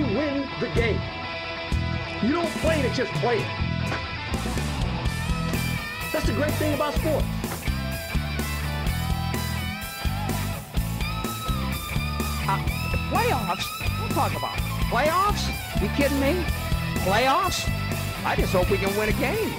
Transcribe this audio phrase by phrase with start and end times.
[0.00, 1.00] to win the game.
[2.22, 3.46] You don't play to just play it.
[6.12, 7.26] That's the great thing about sports.
[12.48, 12.58] Uh,
[13.10, 13.66] playoffs?
[13.98, 14.56] Don't talk about
[14.90, 15.82] playoffs.
[15.82, 16.44] You kidding me?
[17.04, 17.68] Playoffs?
[18.24, 19.52] I just hope we can win a game.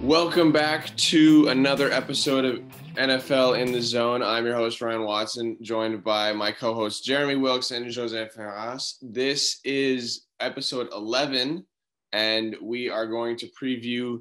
[0.00, 2.62] Welcome back to another episode of
[2.94, 4.22] NFL in the Zone.
[4.22, 8.94] I'm your host, Ryan Watson, joined by my co hosts, Jeremy Wilks and Jose Ferraz.
[9.02, 11.66] This is episode 11,
[12.12, 14.20] and we are going to preview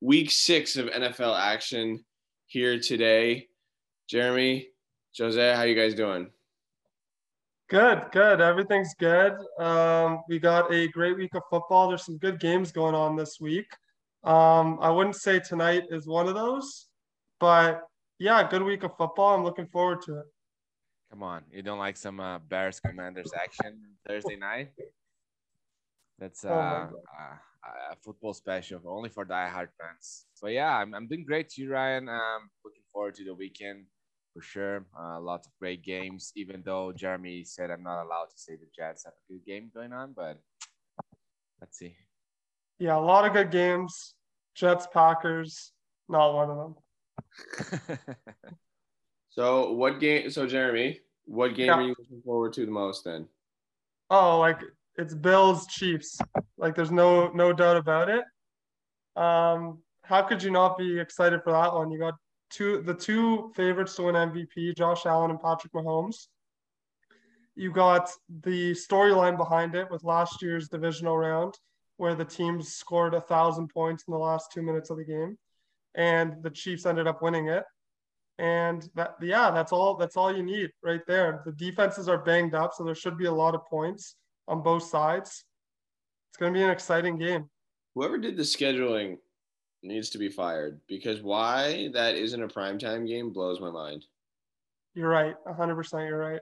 [0.00, 2.04] week six of NFL action
[2.46, 3.46] here today.
[4.08, 4.68] Jeremy,
[5.16, 6.30] Jose, how you guys doing?
[7.70, 8.40] Good, good.
[8.40, 9.34] Everything's good.
[9.58, 11.88] Um, we got a great week of football.
[11.88, 13.66] There's some good games going on this week.
[14.24, 16.85] Um, I wouldn't say tonight is one of those,
[17.40, 17.82] but
[18.18, 19.34] yeah, good week of football.
[19.34, 20.26] I'm looking forward to it.
[21.10, 24.70] Come on, you don't like some uh, Bears Commanders action Thursday night?
[26.18, 27.36] That's uh, oh uh,
[27.92, 30.26] a football special only for diehard fans.
[30.34, 32.08] So yeah, I'm, I'm doing great too, Ryan.
[32.08, 33.84] Um, looking forward to the weekend
[34.32, 34.86] for sure.
[34.98, 36.32] Uh, lots of great games.
[36.36, 39.70] Even though Jeremy said I'm not allowed to say the Jets have a good game
[39.74, 40.38] going on, but
[41.60, 41.96] let's see.
[42.78, 44.14] Yeah, a lot of good games.
[44.54, 45.72] Jets, Packers,
[46.08, 46.74] not one of them.
[49.30, 50.30] So what game?
[50.30, 51.74] So Jeremy, what game yeah.
[51.74, 53.26] are you looking forward to the most then?
[54.10, 54.60] Oh, like
[54.96, 56.18] it's Bills Chiefs.
[56.56, 58.24] Like there's no no doubt about it.
[59.20, 61.90] Um, how could you not be excited for that one?
[61.90, 62.14] You got
[62.50, 66.28] two the two favorites to win MVP, Josh Allen and Patrick Mahomes.
[67.54, 68.10] You got
[68.42, 71.54] the storyline behind it with last year's divisional round
[71.96, 75.38] where the teams scored a thousand points in the last two minutes of the game,
[75.96, 77.64] and the Chiefs ended up winning it.
[78.38, 79.96] And that, yeah, that's all.
[79.96, 81.42] That's all you need right there.
[81.46, 84.82] The defenses are banged up, so there should be a lot of points on both
[84.82, 85.44] sides.
[86.30, 87.48] It's going to be an exciting game.
[87.94, 89.16] Whoever did the scheduling
[89.82, 94.04] needs to be fired because why that isn't a primetime game blows my mind.
[94.94, 95.34] You're right.
[95.46, 96.40] 100% you're right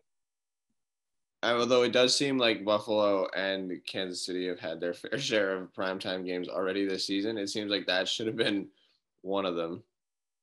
[1.53, 5.73] although it does seem like Buffalo and Kansas City have had their fair share of
[5.73, 8.69] primetime games already this season, it seems like that should have been
[9.25, 9.83] one of them.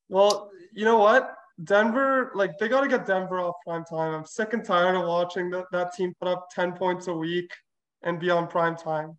[0.10, 1.36] Well, you know what?
[1.64, 4.14] Denver, like they got to get Denver off prime time.
[4.14, 7.52] I'm sick and tired of watching that, that team put up 10 points a week
[8.04, 9.18] and be on prime time.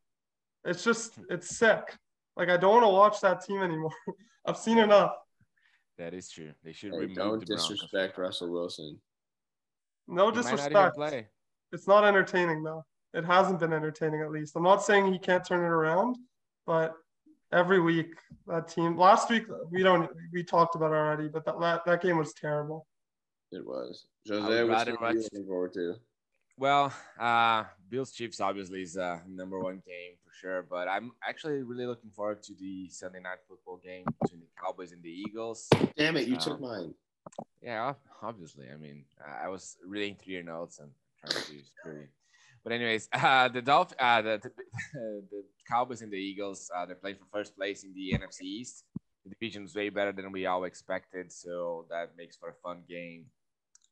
[0.64, 1.96] It's just, it's sick.
[2.36, 3.92] Like I don't want to watch that team anymore.
[4.46, 5.12] I've seen enough.
[5.98, 6.52] That is true.
[6.64, 7.16] They should hey, remove.
[7.16, 8.98] Don't disrespect Russell Wilson.
[10.08, 10.96] No disrespect
[11.72, 12.84] it's not entertaining though.
[13.14, 14.56] It hasn't been entertaining at least.
[14.56, 16.16] I'm not saying he can't turn it around,
[16.66, 16.94] but
[17.52, 18.14] every week
[18.46, 22.18] that team last week we don't we talked about already, but that that, that game
[22.18, 22.86] was terrible.
[23.50, 24.06] It was.
[24.26, 25.96] Jose, what's you looking forward to?
[26.58, 31.62] Well, uh, Bills Chiefs obviously is a number one game for sure, but I'm actually
[31.62, 35.68] really looking forward to the Sunday night football game between the Cowboys and the Eagles.
[35.96, 36.94] Damn it, you um, took mine.
[37.62, 38.66] Yeah, obviously.
[38.72, 39.04] I mean,
[39.42, 42.06] I was reading through your notes and trying to screw
[42.64, 44.50] But anyways, uh, the Dolph, uh, the, the,
[45.30, 48.84] the Cowboys and the Eagles, uh, they're playing for first place in the NFC East.
[49.24, 52.82] The division is way better than we all expected, so that makes for a fun
[52.88, 53.26] game.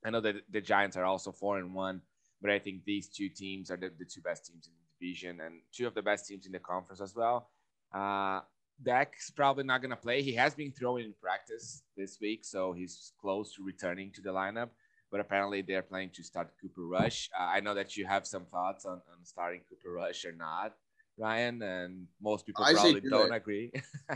[0.05, 2.01] I know that the Giants are also four and one,
[2.41, 5.39] but I think these two teams are the, the two best teams in the division
[5.41, 7.49] and two of the best teams in the conference as well.
[7.93, 8.41] Uh,
[8.83, 10.21] Dak's probably not going to play.
[10.21, 14.31] He has been throwing in practice this week, so he's close to returning to the
[14.31, 14.69] lineup
[15.11, 17.29] but apparently they're planning to start Cooper Rush.
[17.37, 20.73] Uh, I know that you have some thoughts on, on starting Cooper Rush or not,
[21.17, 23.71] Ryan, and most people I probably don't agree.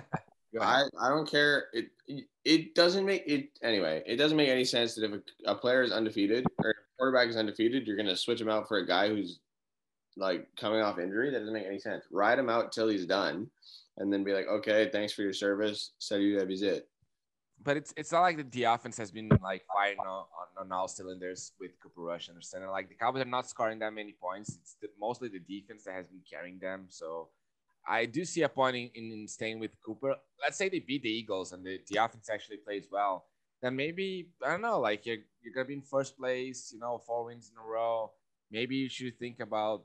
[0.61, 1.65] I, I don't care.
[1.73, 1.89] It
[2.45, 4.03] it doesn't make it anyway.
[4.05, 7.35] It doesn't make any sense that if a, a player is undefeated or quarterback is
[7.35, 9.39] undefeated, you're gonna switch him out for a guy who's
[10.15, 11.29] like coming off injury.
[11.29, 12.05] That doesn't make any sense.
[12.09, 13.49] Ride him out till he's done,
[13.97, 15.91] and then be like, okay, thanks for your service.
[15.99, 16.87] Said you that it
[17.63, 20.25] but it's it's not like the, the offense has been like firing on,
[20.59, 22.69] on, all cylinders with Cooper Rush and center.
[22.69, 24.57] Like the Cowboys are not scoring that many points.
[24.61, 26.85] It's the, mostly the defense that has been carrying them.
[26.89, 27.29] So
[27.87, 30.15] I do see a point in, in staying with Cooper.
[30.41, 33.25] Let's say they beat the Eagles and the, the offense actually plays well.
[33.61, 34.79] Then maybe I don't know.
[34.79, 36.71] Like you're you're gonna be in first place.
[36.73, 38.11] You know, four wins in a row.
[38.51, 39.83] Maybe you should think about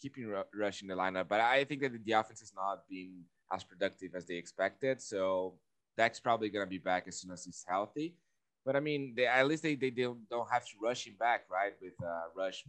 [0.00, 1.28] keeping Rush in the lineup.
[1.28, 3.22] But I think that the offense has not been
[3.52, 5.00] as productive as they expected.
[5.00, 5.54] So
[5.96, 8.14] Dak's probably gonna be back as soon as he's healthy.
[8.64, 11.46] But I mean, they, at least they, they don't, don't have to rush him back,
[11.50, 11.72] right?
[11.80, 12.64] With uh, Rush.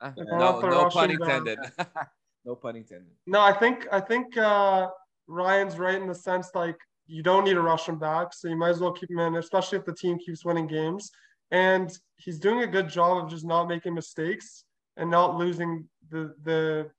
[0.00, 1.58] Uh, no, no pun intended.
[2.46, 3.12] no pun intended.
[3.26, 4.88] No, I think I think uh,
[5.26, 8.56] Ryan's right in the sense like you don't need to rush him back, so you
[8.56, 11.10] might as well keep him in, especially if the team keeps winning games.
[11.50, 14.64] and he's doing a good job of just not making mistakes
[14.96, 16.90] and not losing the the,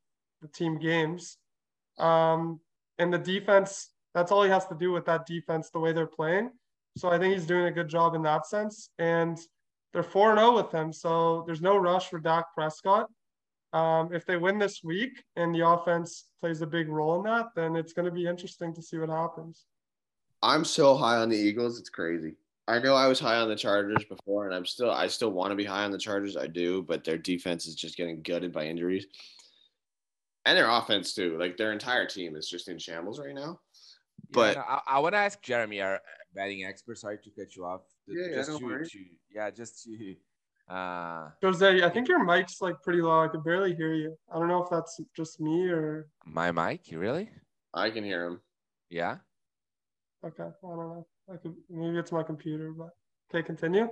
[0.42, 1.38] the team games.
[1.98, 2.60] Um,
[3.00, 6.06] and the defense, that's all he has to do with that defense, the way they're
[6.06, 6.52] playing.
[6.98, 8.90] So I think he's doing a good job in that sense.
[9.00, 9.40] And
[9.94, 10.92] they're 4 0 with him.
[10.94, 13.10] So there's no rush for Dak Prescott.
[13.74, 17.48] Um, if they win this week and the offense plays a big role in that,
[17.56, 19.66] then it's going to be interesting to see what happens.
[20.44, 22.34] I'm so high on the Eagles, it's crazy.
[22.68, 25.52] I know I was high on the Chargers before, and I'm still I still want
[25.52, 26.38] to be high on the Chargers.
[26.38, 29.08] I do, but their defense is just getting gutted by injuries,
[30.46, 31.38] and their offense too.
[31.38, 33.60] Like their entire team is just in shambles right now.
[34.32, 36.00] But yeah, no, I, I want to ask Jeremy, our
[36.34, 36.98] betting expert.
[36.98, 37.82] Sorry to cut you off.
[38.08, 39.00] Yeah, just yeah, to, to,
[39.34, 40.16] yeah, just to.
[40.74, 43.24] Uh, Jose, I think your mic's like pretty low.
[43.24, 44.16] I could barely hear you.
[44.34, 47.30] I don't know if that's just me or my mic, really?
[47.74, 48.42] I can hear him.
[48.90, 49.18] Yeah.
[50.26, 50.44] okay.
[50.44, 51.08] I don't know.
[51.32, 52.90] I could maybe it's my computer, but
[53.34, 53.90] okay, continue.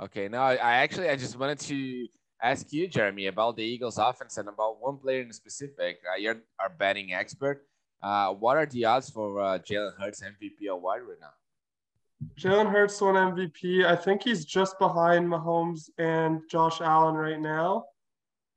[0.00, 0.28] Okay.
[0.28, 2.06] No, I I actually I just wanted to
[2.42, 5.98] ask you, Jeremy, about the Eagles' offense and about one player in specific.
[6.10, 7.66] Uh, you're our betting expert.
[8.04, 11.32] Uh, what are the odds for uh, Jalen Hurts MVP award right now?
[12.38, 13.86] Jalen Hurts won MVP.
[13.86, 17.86] I think he's just behind Mahomes and Josh Allen right now.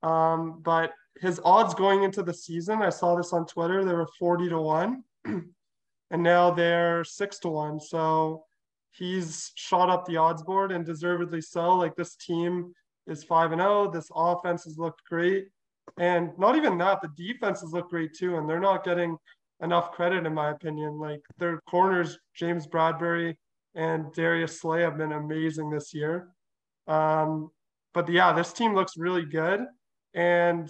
[0.02, 4.06] Um, but his odds going into the season, I saw this on Twitter, they were
[4.18, 5.04] 40 to 1.
[5.24, 7.80] and now they're 6 to 1.
[7.80, 8.44] So
[8.92, 11.74] he's shot up the odds board and deservedly so.
[11.74, 12.74] Like this team
[13.06, 13.90] is 5 and 0.
[13.92, 15.46] This offense has looked great.
[15.96, 18.36] And not even that, the defenses look great too.
[18.36, 19.16] And they're not getting
[19.60, 20.98] enough credit, in my opinion.
[20.98, 23.36] Like their corners, James Bradberry
[23.74, 26.28] and Darius Slay have been amazing this year.
[26.86, 27.50] Um,
[27.94, 29.60] but yeah, this team looks really good,
[30.14, 30.68] and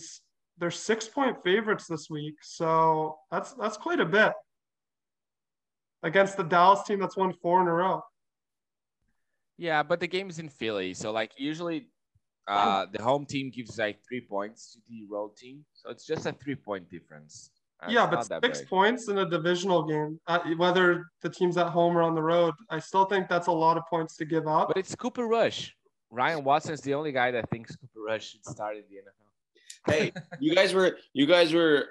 [0.58, 2.34] they're six point favorites this week.
[2.42, 4.32] So that's that's quite a bit
[6.02, 8.02] against the Dallas team that's won four in a row.
[9.56, 11.88] Yeah, but the game is in Philly, so like usually,
[12.46, 16.26] uh, the home team gives like three points to the road team, so it's just
[16.26, 17.50] a three point difference.
[17.80, 18.68] Uh, yeah, but six big.
[18.68, 22.54] points in a divisional game, uh, whether the team's at home or on the road,
[22.70, 24.68] I still think that's a lot of points to give up.
[24.68, 25.76] But it's Cooper Rush.
[26.10, 29.92] Ryan Watson is the only guy that thinks Cooper Rush should start in the NFL.
[29.92, 31.90] Hey, you guys were you guys were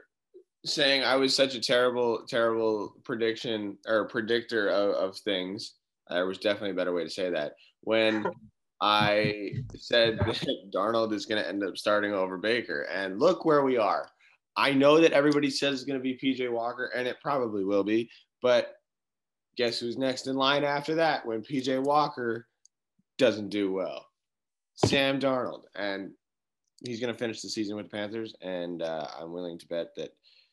[0.65, 5.75] saying I was such a terrible terrible prediction or predictor of, of things.
[6.09, 8.25] There was definitely a better way to say that when
[8.81, 13.63] I said that Darnold is going to end up starting over Baker, and look where
[13.63, 14.07] we are.
[14.57, 17.83] I know that everybody says it's going to be PJ Walker, and it probably will
[17.83, 18.09] be.
[18.41, 18.73] But
[19.55, 22.47] guess who's next in line after that when PJ Walker
[23.17, 24.07] doesn't do well?
[24.75, 25.63] Sam Darnold.
[25.75, 26.11] And
[26.83, 28.35] he's going to finish the season with the Panthers.
[28.41, 30.11] And uh, I'm willing to bet that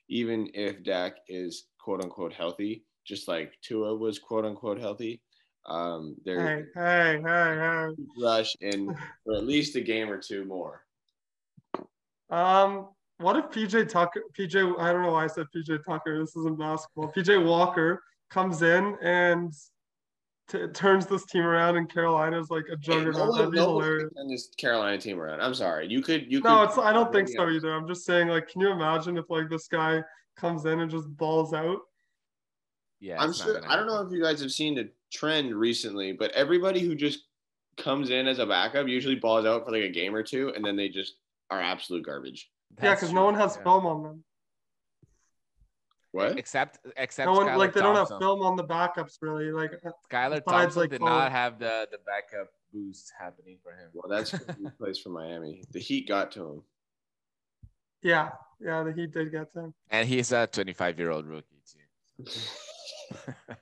[0.09, 5.23] even if Dak is quote unquote healthy, just like Tua was quote unquote healthy,
[5.67, 7.89] um, Hey, they're hey, hey, hey.
[8.23, 10.83] rush in for at least a game or two more.
[12.31, 12.89] Um,
[13.25, 16.19] what if PJ Tucker, PJ, I don't know why I said PJ Tucker.
[16.21, 17.11] This isn't basketball.
[17.11, 19.51] PJ Walker comes in and
[20.49, 22.77] t- turns this team around, and Carolina's like a Hey, no
[23.13, 23.29] juggernaut.
[23.31, 24.13] one- That'd be no hilarious.
[24.15, 25.41] turn this Carolina team around.
[25.41, 25.87] I'm sorry.
[25.89, 26.79] You could you No, could it's.
[26.79, 27.57] I don't think so Yeah.
[27.57, 27.73] either.
[27.75, 30.03] I'm just saying, like, can you imagine if like this guy
[30.37, 31.79] comes in and just balls out?
[33.01, 33.67] Yeah, I'm sure.
[33.67, 37.21] I don't know if you guys have seen the trend recently, but everybody who just
[37.79, 40.63] comes in as a backup usually balls out for like a game or two, and
[40.63, 41.15] then they just
[41.51, 42.51] are absolute garbage.
[42.83, 43.63] Yeah, because no one has yeah.
[43.63, 44.25] film on them.
[46.15, 46.39] What?
[46.39, 49.51] Except except No one Skylar like they don't have film on the backups really.
[49.51, 49.73] Like,
[50.09, 51.09] Skylar Thompson like, did Cole.
[51.09, 53.91] not have the the backup boost happening for him.
[53.93, 55.65] Well, that's he plays for Miami.
[55.73, 56.63] The Heat got to him.
[58.03, 58.29] yeah,
[58.61, 59.75] yeah, the Heat did get them.
[59.91, 62.31] And he's a 25 year old rookie too.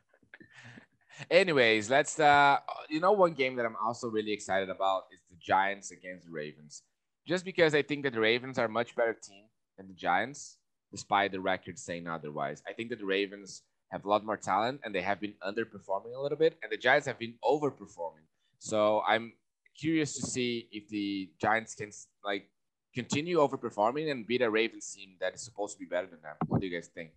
[1.31, 2.59] Anyways, let's uh
[2.91, 6.33] you know one game that I'm also really excited about is the Giants against the
[6.33, 6.83] Ravens.
[7.27, 9.45] Just because I think that the Ravens are a much better team
[9.77, 10.59] than the Giants,
[10.91, 12.63] despite the record saying otherwise.
[12.69, 16.17] I think that the Ravens have a lot more talent and they have been underperforming
[16.17, 18.27] a little bit, and the Giants have been overperforming.
[18.59, 19.33] So I'm
[19.79, 21.91] curious to see if the Giants can
[22.25, 22.49] like
[22.95, 26.37] continue overperforming and beat a Ravens team that is supposed to be better than them.
[26.49, 27.11] What do you guys think?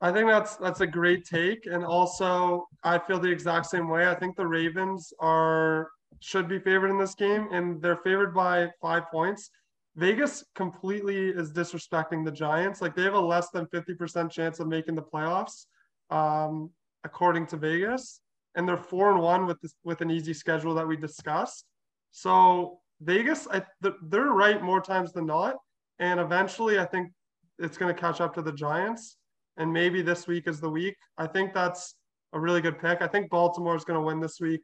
[0.00, 4.06] I think that's that's a great take, and also I feel the exact same way.
[4.06, 8.70] I think the Ravens are should be favored in this game, and they're favored by
[8.80, 9.50] five points.
[9.96, 12.80] Vegas completely is disrespecting the Giants.
[12.82, 15.66] Like they have a less than fifty percent chance of making the playoffs,
[16.10, 16.70] um,
[17.04, 18.20] according to Vegas,
[18.54, 21.64] and they're four and one with this with an easy schedule that we discussed.
[22.10, 25.56] So Vegas, I, they're right more times than not,
[25.98, 27.12] and eventually I think
[27.58, 29.16] it's going to catch up to the Giants
[29.56, 30.96] and maybe this week is the week.
[31.18, 31.94] I think that's
[32.32, 33.02] a really good pick.
[33.02, 34.62] I think Baltimore is going to win this week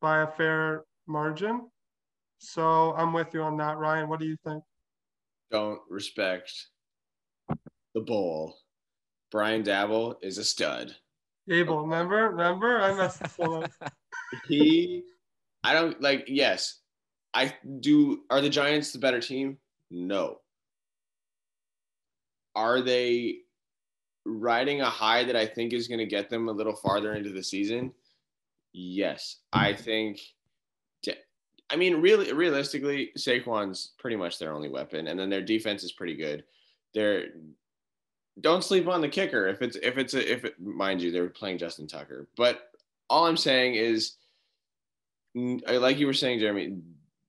[0.00, 1.68] by a fair margin.
[2.38, 4.08] So I'm with you on that, Ryan.
[4.08, 4.62] What do you think?
[5.50, 6.52] Don't respect
[7.94, 8.56] the bowl.
[9.30, 10.94] Brian Daboll is a stud.
[11.48, 12.30] Abel, remember?
[12.30, 12.80] Remember?
[12.80, 13.70] I messed this up.
[14.46, 15.02] He,
[15.64, 16.26] I don't like.
[16.28, 16.78] Yes,
[17.34, 18.20] I do.
[18.30, 19.58] Are the Giants the better team?
[19.90, 20.36] No.
[22.54, 23.38] Are they
[24.24, 27.30] riding a high that I think is going to get them a little farther into
[27.30, 27.92] the season?
[28.72, 30.20] Yes, I think.
[31.70, 35.92] I mean, really, realistically, Saquon's pretty much their only weapon, and then their defense is
[35.92, 36.44] pretty good.
[36.94, 37.28] They're
[38.40, 41.28] don't sleep on the kicker if it's if it's a, if it mind you they're
[41.28, 42.28] playing Justin Tucker.
[42.36, 42.70] But
[43.08, 44.14] all I'm saying is,
[45.36, 46.78] uh, like you were saying, Jeremy,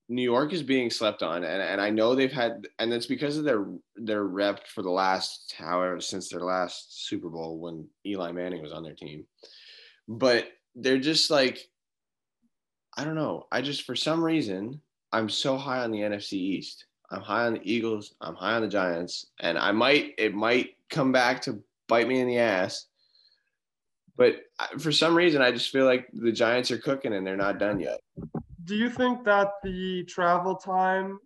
[0.08, 3.36] New York is being slept on, and, and I know they've had, and it's because
[3.36, 8.32] of their their rep for the last however since their last Super Bowl when Eli
[8.32, 9.26] Manning was on their team.
[10.08, 11.68] But they're just like
[12.96, 13.46] I don't know.
[13.50, 14.80] I just for some reason
[15.12, 16.86] I'm so high on the NFC East.
[17.10, 18.14] I'm high on the Eagles.
[18.20, 22.20] I'm high on the Giants, and I might it might come back to bite me
[22.20, 22.86] in the ass.
[24.16, 24.42] But
[24.78, 27.80] for some reason, I just feel like the Giants are cooking and they're not done
[27.80, 28.00] yet.
[28.64, 31.18] Do you think that the travel time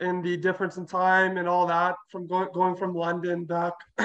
[0.00, 3.72] and the difference in time and all that from going going from London back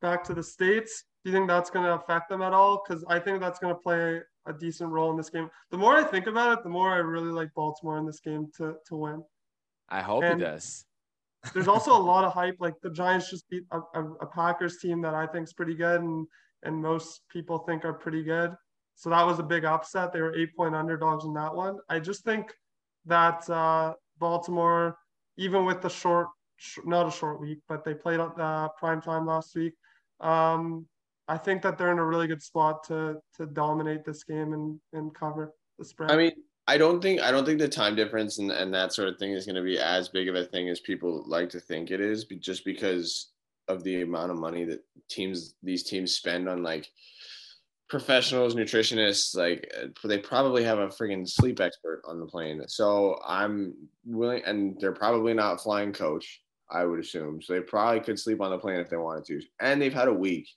[0.00, 2.82] back to the states, do you think that's going to affect them at all?
[2.82, 5.50] Because I think that's going to play a decent role in this game.
[5.70, 8.50] The more I think about it, the more I really like Baltimore in this game
[8.56, 9.22] to to win.
[9.88, 10.84] I hope and it does.
[11.54, 12.56] there's also a lot of hype.
[12.58, 15.74] Like the Giants just beat a, a, a, Packers team that I think is pretty
[15.74, 16.26] good, and
[16.62, 18.54] and most people think are pretty good.
[18.94, 20.12] So that was a big upset.
[20.12, 21.78] They were eight point underdogs in that one.
[21.88, 22.52] I just think
[23.06, 24.96] that uh, Baltimore,
[25.38, 29.26] even with the short, sh- not a short week, but they played uh, prime time
[29.26, 29.72] last week.
[30.20, 30.86] Um,
[31.30, 34.80] I think that they're in a really good spot to to dominate this game and
[34.92, 36.10] and cover the spread.
[36.10, 36.32] I mean,
[36.66, 39.32] I don't think I don't think the time difference and, and that sort of thing
[39.32, 42.00] is going to be as big of a thing as people like to think it
[42.00, 43.30] is, just because
[43.68, 46.88] of the amount of money that teams these teams spend on like
[47.88, 49.36] professionals, nutritionists.
[49.36, 52.60] Like uh, they probably have a freaking sleep expert on the plane.
[52.66, 56.40] So I'm willing, and they're probably not flying coach.
[56.72, 57.42] I would assume.
[57.42, 60.08] So they probably could sleep on the plane if they wanted to, and they've had
[60.08, 60.48] a week.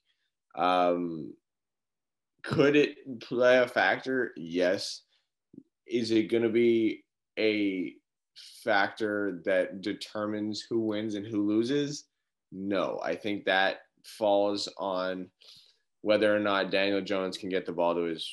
[0.55, 1.33] Um,
[2.43, 4.31] could it play a factor?
[4.35, 5.01] Yes
[5.87, 7.03] is it going to be
[7.37, 7.93] a
[8.63, 12.05] factor that determines who wins and who loses?
[12.51, 15.29] No, I think that falls on
[16.01, 18.27] whether or not Daniel Jones can get the ball to his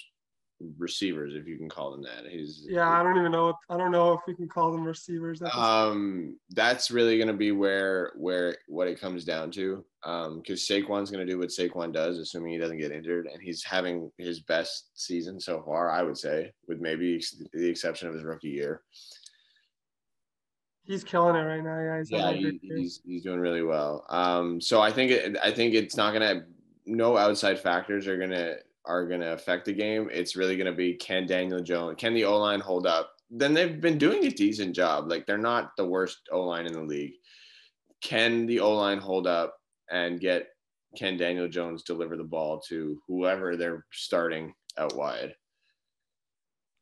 [0.78, 2.30] receivers, if you can call them that.
[2.30, 3.50] He's yeah, I don't even know.
[3.50, 5.40] If, I don't know if we can call them receivers.
[5.40, 9.84] That's um, that's really going to be where where what it comes down to.
[10.02, 13.42] Um, because Saquon's going to do what Saquon does, assuming he doesn't get injured, and
[13.42, 18.14] he's having his best season so far, I would say, with maybe the exception of
[18.14, 18.82] his rookie year.
[20.84, 21.78] He's killing it right now.
[21.78, 24.06] Yeah, yeah, he, he's, he's doing really well.
[24.08, 26.44] Um, so I think it, I think it's not gonna.
[26.86, 30.08] No outside factors are gonna are going to affect the game.
[30.12, 33.12] It's really going to be can Daniel Jones, can the O line hold up?
[33.30, 35.08] Then they've been doing a decent job.
[35.08, 37.14] Like they're not the worst O line in the league.
[38.02, 39.56] Can the O line hold up
[39.90, 40.48] and get
[40.96, 45.34] can Daniel Jones deliver the ball to whoever they're starting out wide?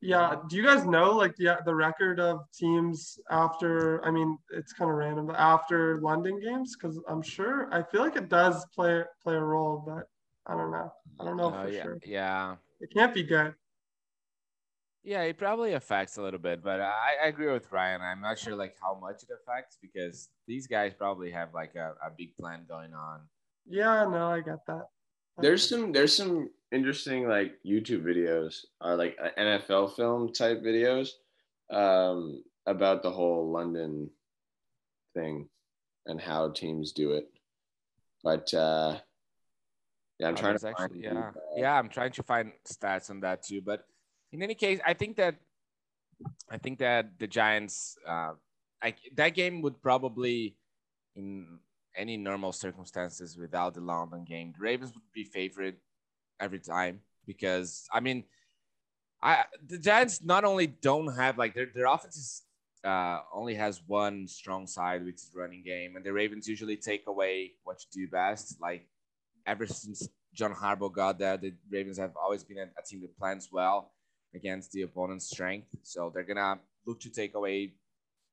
[0.00, 0.36] Yeah.
[0.48, 4.04] Do you guys know like the the record of teams after?
[4.04, 8.02] I mean, it's kind of random, but after London games, because I'm sure I feel
[8.02, 10.04] like it does play play a role, but
[10.48, 10.92] I don't know.
[11.20, 11.98] I don't know uh, for yeah, sure.
[12.04, 12.56] Yeah.
[12.80, 13.54] It can't be good.
[15.04, 18.00] Yeah, it probably affects a little bit, but I, I agree with Ryan.
[18.02, 21.94] I'm not sure like how much it affects because these guys probably have like a,
[22.04, 23.20] a big plan going on.
[23.66, 24.86] Yeah, no, I get that.
[25.40, 31.10] There's some there's some interesting like YouTube videos or like uh, NFL film type videos
[31.70, 34.10] um, about the whole London
[35.14, 35.48] thing
[36.06, 37.30] and how teams do it.
[38.24, 38.98] But uh,
[40.18, 43.60] yeah, I'm trying to actually, yeah, yeah, I'm trying to find stats on that too.
[43.60, 43.84] But
[44.32, 45.36] in any case, I think that
[46.50, 48.32] I think that the Giants, uh,
[48.82, 50.56] I, that game would probably,
[51.14, 51.58] in
[51.96, 55.78] any normal circumstances, without the London game, the Ravens would be favorite
[56.40, 58.24] every time because I mean,
[59.22, 62.42] I the Giants not only don't have like their their offense is
[62.84, 67.06] uh, only has one strong side, which is running game, and the Ravens usually take
[67.06, 68.88] away what you do best, like
[69.48, 73.48] ever since John Harbaugh got there, the Ravens have always been a, team that plans
[73.50, 73.92] well
[74.34, 75.68] against the opponent's strength.
[75.82, 77.72] So they're gonna look to take away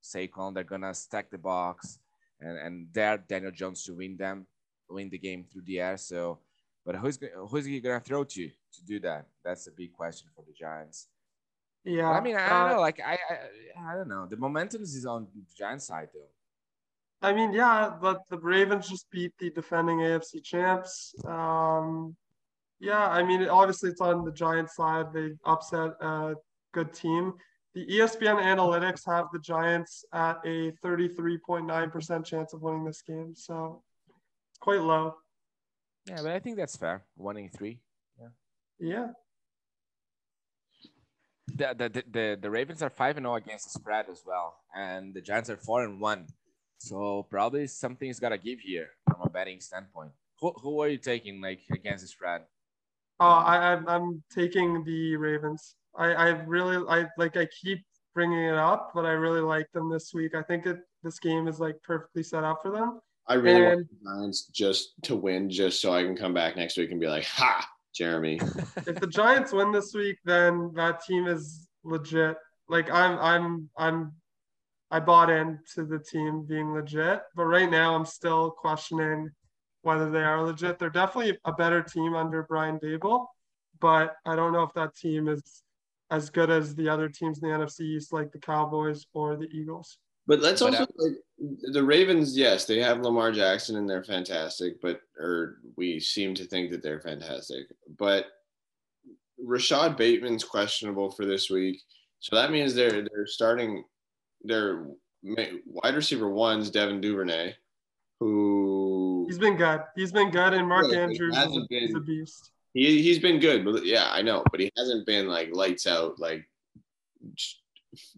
[0.03, 0.53] Saquon.
[0.53, 1.99] They're gonna stack the box
[2.39, 4.45] and and dare Daniel Jones to win them,
[4.89, 5.97] win the game through the air.
[5.97, 6.39] So,
[6.85, 7.17] but who's
[7.49, 9.25] who's he gonna throw to to do that?
[9.43, 11.07] That's a big question for the Giants.
[11.85, 12.09] Yeah.
[12.11, 12.81] But I mean, I uh, don't know.
[12.81, 14.25] Like, I, I, I don't know.
[14.27, 16.34] The momentum is on the Giants side, though.
[17.21, 21.13] I mean, yeah, but the Ravens just beat the defending AFC champs.
[21.25, 22.15] Um,
[22.79, 25.07] yeah, I mean, obviously it's on the Giants side.
[25.13, 26.35] They upset a
[26.73, 27.33] good team.
[27.73, 33.33] The ESPN analytics have the Giants at a 33.9% chance of winning this game.
[33.35, 33.81] So
[34.51, 35.15] it's quite low.
[36.07, 37.03] Yeah, but I think that's fair.
[37.15, 37.79] One in three.
[38.79, 39.07] Yeah.
[41.47, 44.57] The the, the, the, the Ravens are five and zero against the spread as well,
[44.75, 46.27] and the Giants are four and one.
[46.77, 50.11] So probably something's gotta give here from a betting standpoint.
[50.39, 52.41] Who, who are you taking like against the spread?
[53.19, 55.75] Uh, I, I'm, I'm taking the Ravens.
[55.97, 57.79] I, I really, I like, I keep
[58.13, 60.35] bringing it up, but I really like them this week.
[60.35, 62.99] I think it, this game is like perfectly set up for them.
[63.27, 66.77] I really want the Giants just to win, just so I can come back next
[66.77, 68.39] week and be like, "Ha, Jeremy."
[68.87, 72.37] if the Giants win this week, then that team is legit.
[72.69, 74.13] Like I'm I'm I'm
[74.91, 79.31] I bought into the team being legit, but right now I'm still questioning
[79.81, 80.79] whether they are legit.
[80.79, 83.27] They're definitely a better team under Brian Daboll,
[83.79, 85.63] but I don't know if that team is
[86.11, 89.47] as good as the other teams in the NFC East, like the Cowboys or the
[89.51, 89.97] Eagles.
[90.27, 91.13] But let's also like
[91.71, 92.35] the Ravens.
[92.35, 96.81] Yes, they have Lamar Jackson and they're fantastic, but or we seem to think that
[96.81, 97.67] they're fantastic.
[97.97, 98.25] But
[99.37, 101.79] Rashod Bateman's questionable for this week,
[102.19, 103.83] so that means they're they're starting
[104.43, 104.87] their
[105.23, 107.53] wide receiver one's Devin Duvernay,
[108.19, 109.81] who He's been good.
[109.95, 112.51] He's been good, and Mark Yeah, Andrews is a, hasn't a beast.
[112.73, 116.19] he he's been good, but yeah, I know, but he hasn't been like lights out,
[116.19, 116.45] like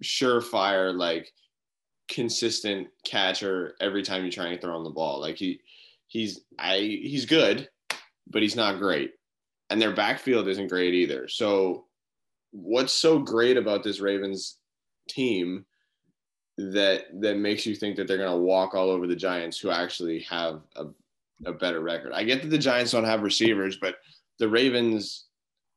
[0.03, 1.31] surefire, like
[2.09, 5.19] consistent catcher every time you try and throw him the ball.
[5.19, 5.61] Like he
[6.07, 7.69] he's I he's good,
[8.29, 9.13] but he's not great,
[9.69, 11.27] and their backfield isn't great either.
[11.27, 11.85] So
[12.51, 14.57] what's so great about this Ravens
[15.09, 15.65] team?
[16.57, 20.21] That that makes you think that they're gonna walk all over the Giants, who actually
[20.21, 20.85] have a,
[21.45, 22.13] a better record.
[22.13, 23.97] I get that the Giants don't have receivers, but
[24.39, 25.25] the Ravens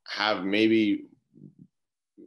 [0.09, 1.05] have maybe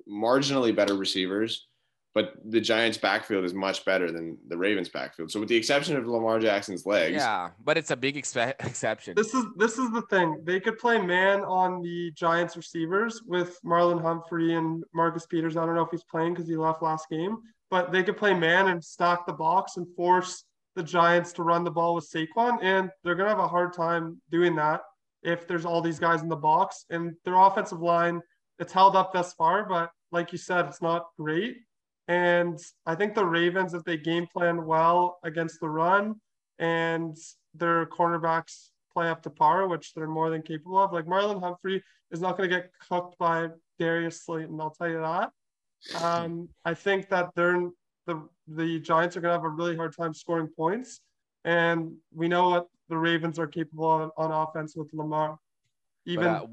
[0.08, 1.68] marginally better receivers,
[2.14, 5.32] but the Giants' backfield is much better than the Ravens' backfield.
[5.32, 9.16] So, with the exception of Lamar Jackson's legs, Yeah, but it's a big expe- exception.
[9.16, 10.42] This is this is the thing.
[10.44, 15.58] They could play man on the Giants receivers with Marlon Humphrey and Marcus Peters.
[15.58, 17.40] I don't know if he's playing because he left last game,
[17.74, 20.44] but they could play man and stack the box and force
[20.76, 24.22] the Giants to run the ball with Saquon, and they're gonna have a hard time
[24.30, 24.82] doing that
[25.24, 28.22] if there's all these guys in the box and their offensive line.
[28.60, 31.58] It's held up thus far, but like you said, it's not great.
[32.08, 36.22] And I think the Ravens, if they game plan well against the run
[36.60, 37.18] and
[37.56, 40.94] their cornerbacks play up to par, which they're more than capable of.
[40.94, 43.48] Like Marlon Humphrey is not going to get cooked by
[43.80, 44.62] Darius Slayton.
[44.62, 45.32] I'll tell you that.
[46.02, 47.70] Um, I think that they're
[48.06, 51.02] the the Giants are going to have a really hard time scoring points,
[51.46, 55.38] and we know what the Ravens are capable of on offense with Lamar.
[56.06, 56.46] But, Even uh,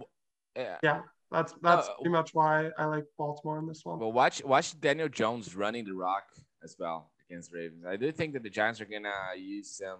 [0.57, 0.77] yeah.
[0.83, 3.99] yeah, that's that's uh, pretty much why I like Baltimore in this one.
[3.99, 6.25] Well, watch watch Daniel Jones running the rock
[6.63, 7.85] as well against Ravens.
[7.87, 9.99] I do think that the Giants are gonna use some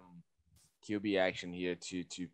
[0.87, 2.27] QB action here to to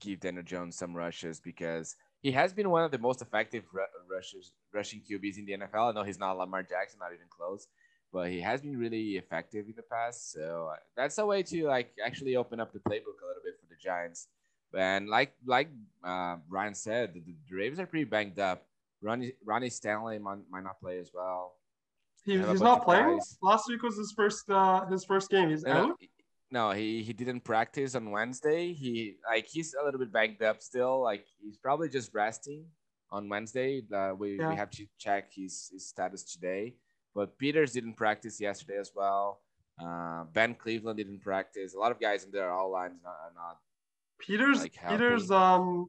[0.00, 3.82] give Daniel Jones some rushes because he has been one of the most effective ru-
[4.10, 5.90] rushers rushing QBs in the NFL.
[5.90, 7.66] I know he's not Lamar Jackson, not even close,
[8.12, 10.32] but he has been really effective in the past.
[10.32, 13.58] So uh, that's a way to like actually open up the playbook a little bit
[13.60, 14.28] for the Giants.
[14.76, 15.70] And like like
[16.04, 18.66] uh, Ryan said, the, the Ravens are pretty banged up.
[19.00, 21.54] Ronnie Ronnie Stanley might, might not play as well.
[22.24, 23.16] He, he's not playing.
[23.16, 23.38] guys.
[23.40, 25.48] Last week was his first uh, his first game.
[25.48, 25.88] He's out.
[25.88, 25.96] no,
[26.50, 28.72] no, he, he didn't practice on Wednesday.
[28.72, 31.02] He like he's a little bit banged up still.
[31.02, 32.64] Like he's probably just resting
[33.10, 33.82] on Wednesday.
[33.92, 34.50] Uh, we, Yeah.
[34.50, 36.74] we have to check his, his status today.
[37.14, 39.40] But Peters didn't practice yesterday as well.
[39.80, 41.74] Uh, ben Cleveland didn't practice.
[41.74, 43.58] A lot of guys in there all lines not, are not.
[44.18, 44.74] Peters, like.
[44.88, 45.86] Peters, um,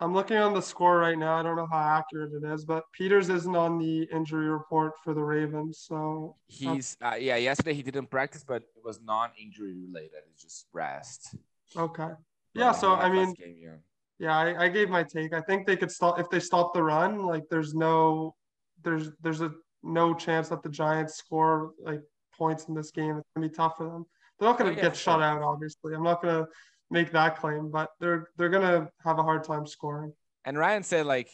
[0.00, 1.36] I'm looking on the score right now.
[1.36, 5.14] I don't know how accurate it is, but Peters isn't on the injury report for
[5.14, 5.84] the Ravens.
[5.86, 7.36] So He's uh, yeah.
[7.36, 10.22] Yesterday he didn't practice, but it was non-injury related.
[10.32, 11.36] It's just rest.
[11.76, 12.10] okay,
[12.52, 12.72] yeah.
[12.72, 13.76] So I mean, game, yeah.
[14.22, 15.34] Yeah, I, I gave my take.
[15.34, 17.26] I think they could stop if they stop the run.
[17.26, 18.36] Like, there's no,
[18.84, 19.50] there's there's a
[19.82, 22.02] no chance that the Giants score like
[22.38, 23.16] points in this game.
[23.18, 24.06] It's gonna be tough for them.
[24.38, 25.42] They're not gonna Oh, yeah, get for shut out.
[25.42, 26.46] Obviously, I'm not gonna
[26.88, 30.12] make that claim, but they're they're gonna have a hard time scoring.
[30.44, 31.28] And Ryan said like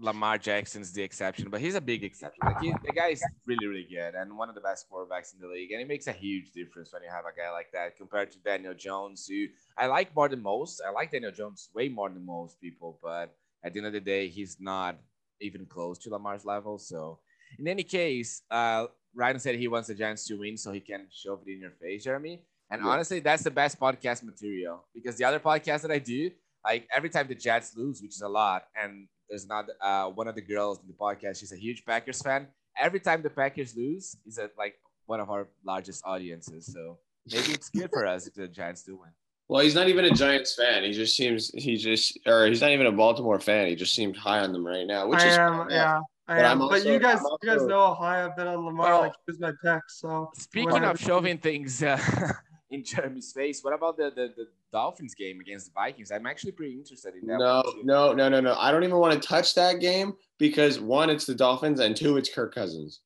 [0.00, 2.40] Lamar Jackson's the exception, but he's a big exception.
[2.44, 5.40] Like he, the guy is really, really good and one of the best quarterbacks in
[5.40, 5.70] the league.
[5.72, 8.38] And it makes a huge difference when you have a guy like that compared to
[8.38, 10.80] Daniel Jones, who I like more than most.
[10.86, 14.00] I like Daniel Jones way more than most people, but at the end of the
[14.00, 14.98] day, he's not
[15.40, 16.78] even close to Lamar's level.
[16.78, 17.18] So
[17.58, 21.08] in any case, uh, Ryan said he wants the Giants to win so he can
[21.10, 22.42] shove it in your face, Jeremy.
[22.70, 22.88] And Yeah.
[22.88, 26.30] honestly, that's the best podcast material because the other podcast that I do,
[26.64, 30.28] like every time the Jets lose, which is a lot, and there's not uh, one
[30.28, 32.48] of the girls in the podcast, she's a huge Packers fan.
[32.78, 34.74] Every time the Packers lose, is at like
[35.06, 36.66] one of our largest audiences.
[36.66, 36.98] So
[37.32, 39.10] maybe it's good for us if the Giants do win.
[39.48, 40.84] Well, he's not even a Giants fan.
[40.84, 43.66] He just seems he just or he's not even a Baltimore fan.
[43.66, 45.66] He just seemed high on them right now, which I is am, fair enough.
[45.70, 46.00] yeah.
[46.28, 46.50] I But am.
[46.52, 48.86] I'm but also- you guys, I'm you guys know how high I've been on Lamar.
[48.92, 49.82] Well- like he was my pick.
[49.88, 50.92] So Speaking Whatever.
[50.92, 51.98] of shoving things uh,
[52.70, 56.10] in Jeremy's face, what about the, the, the Dolphins game against the Vikings?
[56.10, 57.38] I'm actually pretty interested in that.
[57.38, 58.54] No, no, no, no, no.
[58.58, 62.16] I don't even want to touch that game because one, it's the Dolphins, and two,
[62.16, 63.00] it's Kirk Cousins.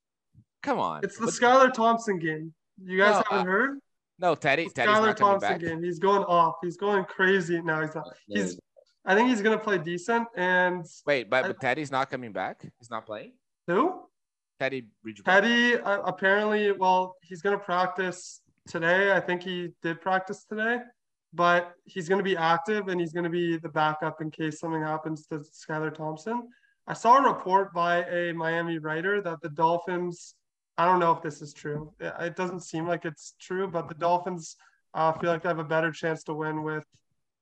[0.62, 1.00] Come on.
[1.04, 2.52] it's the But- Skylar Thompson game.
[2.82, 3.78] You guys No, haven't uh, heard?
[4.18, 4.64] No, Teddy.
[4.64, 5.60] The Teddy's Skylar not coming Thompson back.
[5.60, 5.82] game.
[5.82, 6.56] He's going off.
[6.62, 7.60] He's going crazy.
[7.62, 8.08] No, he's not.
[8.26, 8.58] He's.
[9.06, 10.26] I think he's gonna play decent.
[10.36, 12.62] And Wait, but, I- but Teddy's not coming back.
[12.78, 13.32] He's not playing.
[13.66, 14.02] who?
[14.60, 15.40] Teddy Bridgewater.
[15.40, 19.12] Teddy uh, apparently, well, he's going to practice today.
[19.12, 20.78] I think he did practice today,
[21.32, 24.60] but he's going to be active and he's going to be the backup in case
[24.60, 26.48] something happens to Skylar Thompson.
[26.86, 30.34] I saw a report by a Miami writer that the Dolphins,
[30.76, 31.92] I don't know if this is true.
[32.00, 34.56] It doesn't seem like it's true, but the Dolphins
[34.92, 36.84] uh, feel like they have a better chance to win with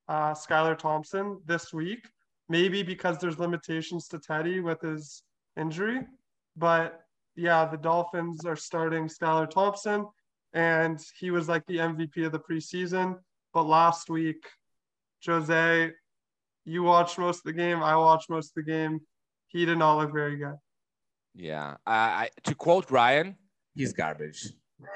[0.09, 2.09] uh, Skylar Thompson this week.
[2.49, 5.23] Maybe because there's limitations to Teddy with his
[5.57, 6.01] injury.
[6.57, 7.01] But
[7.35, 10.07] yeah, the Dolphins are starting Skylar Thompson,
[10.55, 13.19] and he was like the MVP of the preseason.
[13.55, 14.45] But last week,
[15.27, 15.93] Jose,
[16.65, 17.83] you watched most of the game.
[17.83, 19.01] I watched most of the game.
[19.49, 20.57] He did not look very good.
[21.35, 21.73] Yeah.
[21.87, 23.37] Uh, I, to quote Ryan,
[23.75, 24.49] he's garbage.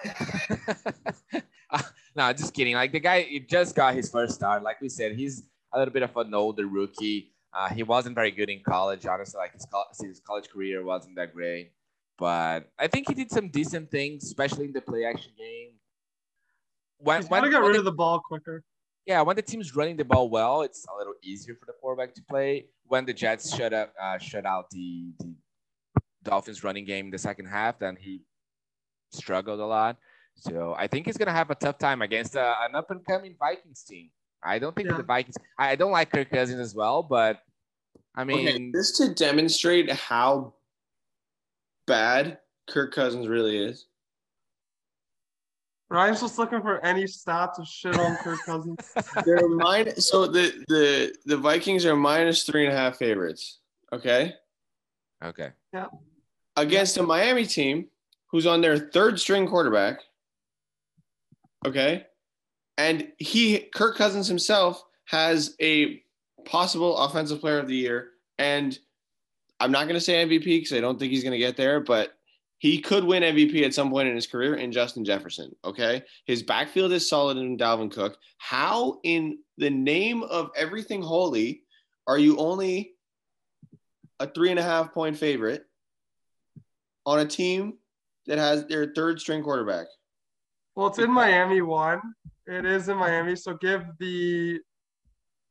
[0.04, 1.80] Uh,
[2.16, 2.74] no, just kidding.
[2.74, 4.62] Like the guy, he just got his first start.
[4.62, 5.42] Like we said, he's
[5.72, 7.32] a little bit of an older rookie.
[7.52, 9.38] Uh, he wasn't very good in college, honestly.
[9.38, 11.72] Like his, col- his college career wasn't that great,
[12.18, 15.72] but I think he did some decent things, especially in the play action game.
[16.98, 18.64] When, He's got to get when rid the- of the ball quicker.
[19.06, 22.14] yeah, when the team's running the ball well, it's a little easier for the quarterback
[22.14, 22.66] to play.
[22.86, 25.34] When the Jets shut up, uh, shut out the, the
[26.24, 28.22] Dolphins running game in the second half, then he
[29.12, 29.96] struggled a lot.
[30.36, 33.36] So I think he's gonna have a tough time against uh, an up and coming
[33.38, 34.10] Vikings team.
[34.44, 34.96] I don't think Yeah.
[34.98, 35.36] the Vikings.
[35.58, 37.40] I I don't like Kirk Cousins as well, but
[38.14, 40.54] I mean, okay, this to demonstrate how
[41.86, 43.86] bad Kirk Cousins really is.
[45.88, 48.76] Ryan's just looking for any stats to shit on Kirk Cousins.
[49.24, 53.60] They're minus, so the the the Vikings are minus three and a half favorites.
[53.92, 54.34] Okay,
[55.24, 55.86] okay, Yeah.
[56.56, 57.86] against a Miami team
[58.32, 60.00] who's on their third string quarterback.
[61.64, 62.06] Okay,
[62.78, 66.02] and he Kirk Cousins himself has a
[66.44, 68.76] possible offensive player of the year, and
[69.60, 71.80] I'm not going to say MVP because I don't think he's going to get there,
[71.80, 72.12] but
[72.58, 75.54] he could win MVP at some point in his career in Justin Jefferson.
[75.64, 76.02] Okay.
[76.24, 78.18] His backfield is solid in Dalvin Cook.
[78.38, 81.62] How, in the name of everything holy,
[82.06, 82.94] are you only
[84.20, 85.64] a three and a half point favorite
[87.04, 87.74] on a team
[88.26, 89.86] that has their third string quarterback?
[90.74, 92.00] Well, it's in Miami one.
[92.46, 94.60] It is in Miami, so give the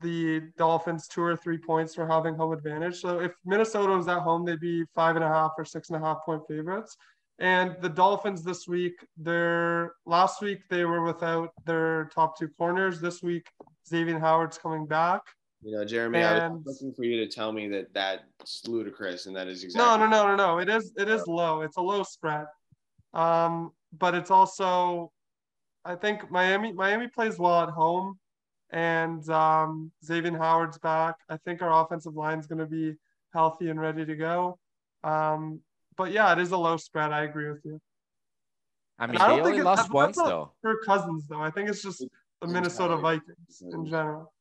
[0.06, 3.02] the Dolphins two or three points for having home advantage.
[3.02, 6.02] So if Minnesota was at home, they'd be five and a half or six and
[6.02, 6.96] a half point favorites.
[7.40, 13.02] And the Dolphins this week, they're last week they were without their top two corners.
[13.02, 13.48] This week,
[13.88, 15.22] Xavier Howard's coming back.
[15.64, 19.36] You know, Jeremy, I was looking for you to tell me that that's ludicrous, and
[19.36, 19.86] that is exactly.
[19.86, 20.60] No, no, no, no, no.
[20.60, 21.62] It is it is low.
[21.62, 22.46] It's a low spread.
[23.14, 25.12] Um, but it's also
[25.84, 28.20] I think Miami Miami plays well at home
[28.72, 31.16] and um Xavier Howard's back.
[31.30, 32.96] I think our offensive line is gonna be
[33.34, 34.58] healthy and ready to go.
[35.04, 35.62] Um,
[35.98, 37.12] but yeah, it is a low spread.
[37.12, 37.80] I agree with you.
[38.98, 40.52] I mean, I don't they think only lost that's once not- though.
[40.62, 42.04] For Cousins though, I think it's just
[42.42, 44.32] the Minnesota Vikings in general.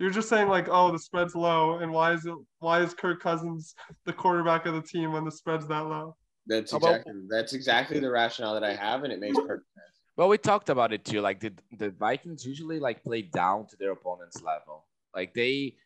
[0.00, 2.34] You're just saying like, oh, the spread's low, and why is it?
[2.58, 6.16] Why is Kirk Cousins the quarterback of the team when the spread's that low?
[6.46, 9.93] That's exactly that's exactly the rationale that I have, and it makes perfect sense.
[10.16, 11.20] Well, we talked about it too.
[11.20, 14.84] Like the the Vikings usually like play down to their opponent's level.
[15.14, 15.76] Like they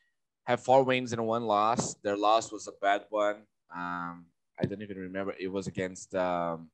[0.44, 1.94] have four wins and one loss.
[2.02, 3.36] Their loss was a bad one.
[3.74, 4.26] Um,
[4.60, 5.34] I don't even remember.
[5.38, 6.68] It was against um,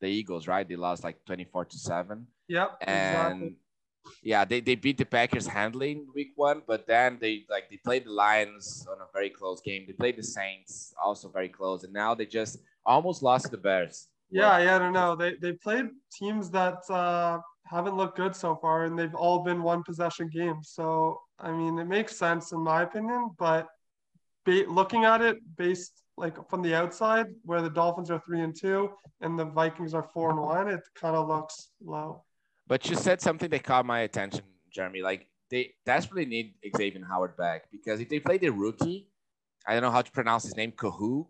[0.00, 0.68] the Eagles, right?
[0.68, 2.26] They lost like twenty four to seven.
[2.48, 3.56] Yep, and exactly.
[4.22, 7.76] yeah, they, they beat the Packers handily in week one, but then they like they
[7.76, 9.84] played the Lions on a very close game.
[9.86, 13.58] They played the Saints also very close, and now they just almost lost to the
[13.58, 14.08] Bears.
[14.30, 15.16] Yeah, yeah, I don't know.
[15.16, 19.62] They they played teams that uh, haven't looked good so far, and they've all been
[19.62, 20.70] one possession games.
[20.72, 23.30] So I mean, it makes sense in my opinion.
[23.38, 23.68] But
[24.44, 28.54] ba- looking at it based like from the outside, where the Dolphins are three and
[28.54, 32.24] two and the Vikings are four and one, it kind of looks low.
[32.66, 35.00] But you said something that caught my attention, Jeremy.
[35.00, 39.08] Like they desperately need Xavier Howard back because if they play the rookie,
[39.66, 41.26] I don't know how to pronounce his name, Kohou.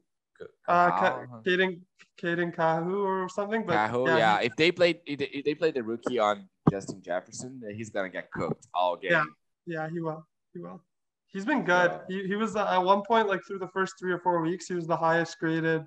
[0.67, 1.81] Uh, Ka- Caden,
[2.21, 3.65] Caden Kohou or something.
[3.67, 4.41] But Kohou, yeah, yeah.
[4.41, 8.31] he- If they played, if they, played the rookie on Justin Jefferson, he's gonna get
[8.31, 9.13] cooked all game.
[9.13, 9.25] Yeah.
[9.67, 10.27] Yeah, he will.
[10.55, 10.83] He will.
[11.27, 11.91] He's been good.
[12.09, 12.23] Yeah.
[12.23, 14.67] He, he was uh, at one point, like through the first three or four weeks,
[14.67, 15.85] he was the highest graded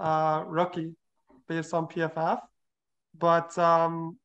[0.00, 0.92] uh, rookie
[1.48, 2.40] based on PFF.
[3.16, 4.18] But um,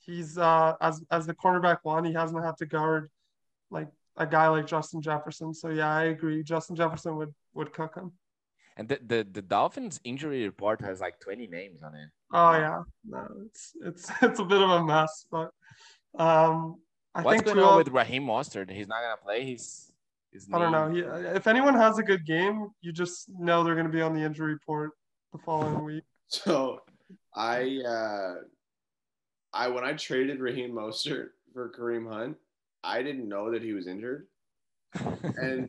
[0.00, 3.10] he's uh, as as the cornerback one, he hasn't had to guard
[3.70, 5.52] like a guy like Justin Jefferson.
[5.54, 6.42] So yeah, I agree.
[6.42, 8.12] Justin Jefferson would would cook him.
[8.76, 12.08] And the, the the Dolphins injury report has like 20 names on it.
[12.32, 15.50] Oh yeah, no, it's it's it's a bit of a mess, but
[16.18, 16.76] um,
[17.14, 18.70] I What's think going Tua- on with Raheem Mostert?
[18.70, 19.44] He's not gonna play.
[19.44, 19.92] He's,
[20.30, 20.90] he's I don't know.
[20.90, 24.12] He, if anyone has a good game, you just know they're going to be on
[24.12, 24.90] the injury report
[25.32, 26.04] the following week.
[26.28, 26.80] So
[27.34, 28.34] I uh
[29.54, 32.36] I when I traded Raheem Mostert for Kareem Hunt,
[32.84, 34.26] I didn't know that he was injured.
[35.38, 35.68] And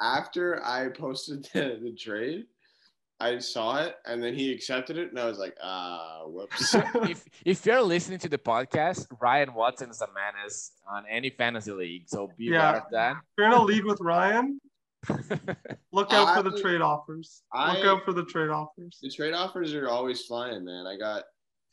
[0.00, 2.44] After I posted the, the trade,
[3.20, 6.74] I saw it and then he accepted it and I was like, ah, whoops.
[7.08, 11.70] if if you're listening to the podcast, Ryan Watson is a menace on any fantasy
[11.72, 12.70] league, so be Yeah.
[12.70, 13.12] aware of that.
[13.16, 14.58] If you're in a league with Ryan,
[15.92, 17.42] look out for the trade offers.
[17.54, 18.98] look out for the trade offers.
[19.02, 20.86] the trade offers are always flying, man.
[20.86, 21.24] I got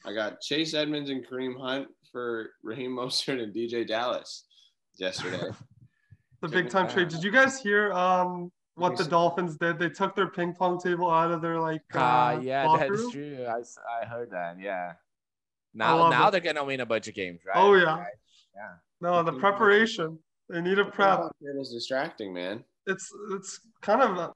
[0.05, 4.45] I got Chase Edmonds and Kareem Hunt for Raheem Mostert and DeeJay Dallas
[4.97, 5.41] yesterday.
[6.41, 7.07] The big time trade.
[7.09, 9.79] Did you guys hear um what the Dolphins did?
[9.79, 13.45] They took their ping pong table out of their like uh, Ah, yeah, that's true.
[13.47, 13.61] I,
[14.01, 14.59] I heard that.
[14.59, 14.93] Yeah.
[15.73, 16.31] Now now it.
[16.31, 17.55] they're gonna win a bunch of games, right?
[17.55, 17.97] Oh, yeah.
[17.97, 18.07] Right?
[18.55, 18.73] Yeah.
[19.01, 20.19] No, the preparation.
[20.49, 21.31] They need a prep.
[21.41, 22.63] It was distracting, man.
[22.85, 24.31] It's it's kind of uh,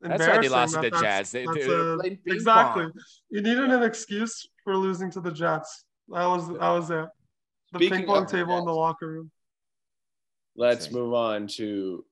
[0.00, 1.30] That's why they lost to that the Jets.
[1.30, 2.84] They, a- exactly.
[2.84, 2.92] pong.
[3.30, 5.84] You needed an excuse for losing to the Jets.
[6.08, 7.06] That was that was it.
[7.72, 9.30] The Speaking ping pong table in the locker room.
[10.58, 12.04] Let's move on to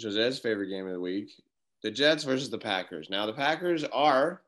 [0.00, 1.30] Jose's favorite game of the week
[1.82, 3.10] the Jets versus the Packers.
[3.10, 4.40] Now, the Packers are,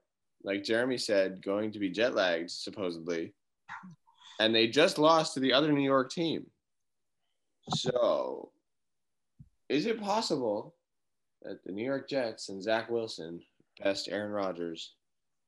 [0.43, 3.35] like Jeremy said, going to be jet lagged, supposedly.
[4.41, 6.47] And they just lost to the other New York team.
[7.75, 8.53] So,
[9.69, 10.75] is it possible
[11.43, 13.43] that the New York Jets and Zach Wilson
[13.83, 14.93] best Aaron Rodgers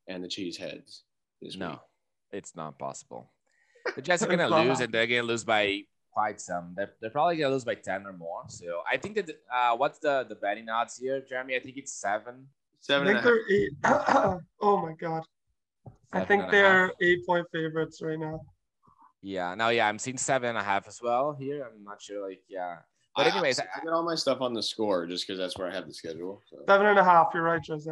[0.08, 1.00] and the Cheeseheads
[1.40, 1.78] this No, week?
[2.32, 3.30] it's not possible.
[3.96, 6.74] The Jets are gonna lose, and they're gonna lose by quite some.
[6.76, 8.44] They're, they're probably gonna lose by ten or more.
[8.48, 11.56] So I think that uh, what's the the betting odds here, Jeremy?
[11.56, 12.46] I think it's seven.
[12.80, 13.72] Seven and think they're eight.
[14.62, 15.22] oh my god.
[16.12, 18.40] I think they're eight point favorites right now.
[19.20, 19.54] Yeah.
[19.54, 21.66] Now, yeah, I'm seeing seven and a half as well here.
[21.66, 22.26] I'm not sure.
[22.26, 22.76] Like, yeah.
[23.16, 25.58] But I- anyways, I, I got all my stuff on the score just because that's
[25.58, 26.42] where I have the schedule.
[26.50, 26.58] So.
[26.68, 27.28] Seven and a half.
[27.34, 27.90] You're right, Jose.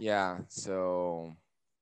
[0.00, 1.34] Yeah, so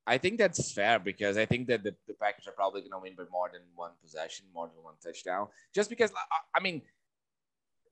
[0.07, 2.99] I think that's fair because I think that the, the Packers are probably going to
[2.99, 5.47] win by more than one possession, more than one touchdown.
[5.73, 6.81] Just because, I- I mean,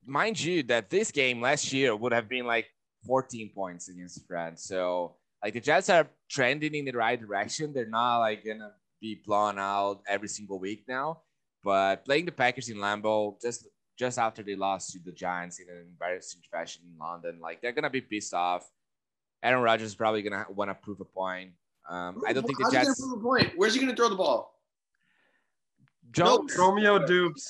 [0.05, 2.67] mind you, that this game last year would have been like
[3.05, 4.63] 14 points against France.
[4.63, 7.73] So, like, the Jets are trending in the right direction.
[7.73, 11.21] They're not like going to be blown out every single week now.
[11.63, 13.67] But playing the Packers in Lambeau just
[13.97, 17.73] just after they lost to the Giants in an embarrassing fashion in London, like they're
[17.73, 18.65] gonna be pissed off.
[19.43, 21.51] Aaron Rodgers is probably gonna want to prove a point.
[21.89, 23.01] Um, I don't think the How's he gonna Jets.
[23.01, 23.53] prove a point?
[23.55, 24.53] Where's he going to throw the ball?
[26.11, 27.47] Jones, Romeo Doubs,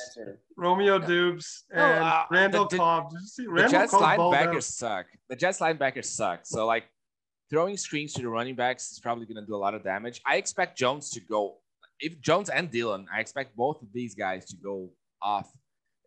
[0.58, 3.10] Romeo Doubs No, and uh, Randall the- the- Cobb.
[3.12, 4.64] Did you see the Randall Jets Cobb balled linebackers out.
[4.64, 5.06] suck.
[5.30, 6.42] The Jets linebackers suck.
[6.44, 6.86] So like
[7.50, 10.22] throwing screens to the running backs is probably gonna do a lot of damage.
[10.26, 11.58] I expect Jones to go.
[12.02, 14.90] If Jones and Dillon, I expect both of these guys to go
[15.22, 15.50] off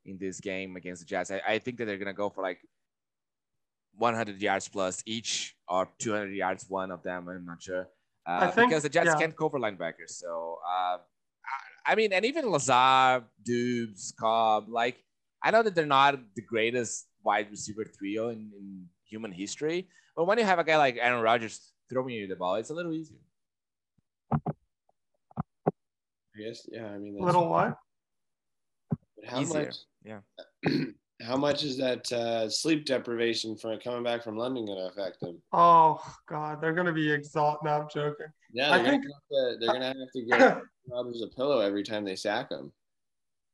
[0.05, 1.31] in this game against the Jets.
[1.31, 2.59] I, I think that they're gonna go for like
[3.97, 7.29] 100 yards plus each or 200 yards one of them.
[7.29, 7.89] I'm not sure.
[8.27, 9.19] Uh, I think- because the Jets yeah.
[9.19, 10.11] can't cover linebackers.
[10.11, 10.99] So uh,
[11.87, 15.03] I, I mean, and even Lazard, Doubs, Cobb, like
[15.43, 20.25] I know that they're not the greatest wide receiver trio in, in human history, but
[20.27, 22.93] when you have a guy like Aaron Rodgers throwing you the ball, it's a little
[22.93, 23.19] easier.
[24.33, 24.39] I
[26.41, 26.87] guess, yeah.
[26.87, 27.77] I mean, that's, Little what?
[29.27, 29.77] how easier, much?
[30.05, 30.21] yeah.
[31.23, 35.21] how much is that uh, sleep deprivation from coming back from London going to affect
[35.21, 35.41] them?
[35.53, 37.65] Oh God, they're gonna be exhausted.
[37.65, 38.27] No, I'm joking.
[38.53, 41.83] Yeah, I they're think- gonna to, they're gonna have to get Rodgers a pillow every
[41.83, 42.73] time they sack him.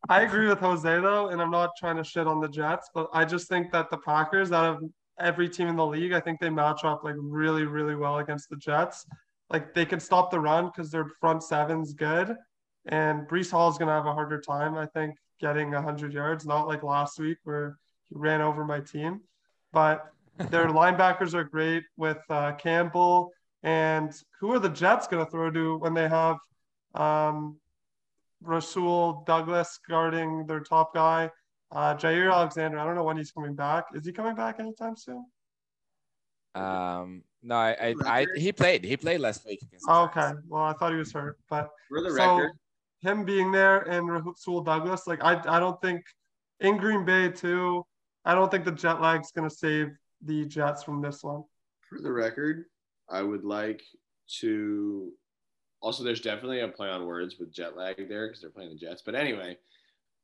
[0.09, 3.09] I agree with Jose though, and I'm not trying to shit on the Jets, but
[3.13, 4.83] I just think that the Packers, out of
[5.21, 8.49] every team in the league, I think they match up like really, really well against
[8.49, 9.05] the Jets.
[9.51, 12.37] Like they can stop the run because their front seven's good,
[12.87, 16.47] and Breece Hall is gonna have a harder time, I think, getting 100 yards.
[16.47, 19.21] Not like last week where he ran over my team,
[19.73, 20.13] but
[20.51, 23.33] Their linebackers are great with uh, Campbell.
[23.65, 26.37] And who are the Jets going to throw to when they have
[26.95, 27.57] um,
[28.41, 31.31] Rasul Douglas guarding their top guy?
[31.73, 33.85] Uh, Jaire Alexander, I don't know when he's coming back.
[33.95, 35.27] Is he coming back anytime soon?
[36.55, 38.85] Um, no, I, I, I, he played.
[38.85, 39.61] He played last week.
[39.63, 40.17] against the Oh, Giants.
[40.39, 40.41] okay.
[40.49, 42.53] Well, I thought he was hurt, but For the so record,
[43.01, 46.05] him being there and Rasul Douglas, like I, I don't think
[46.61, 47.85] in Green Bay too.
[48.25, 49.89] I don't think the jet lag's gonna save
[50.23, 51.45] the Jets from this one.
[51.89, 52.65] for the record,
[53.09, 53.83] I would like
[54.41, 55.13] to.
[55.81, 58.77] Also, there's definitely a play on words with jet lag there because they're playing the
[58.77, 59.03] Jets.
[59.05, 59.57] But anyway,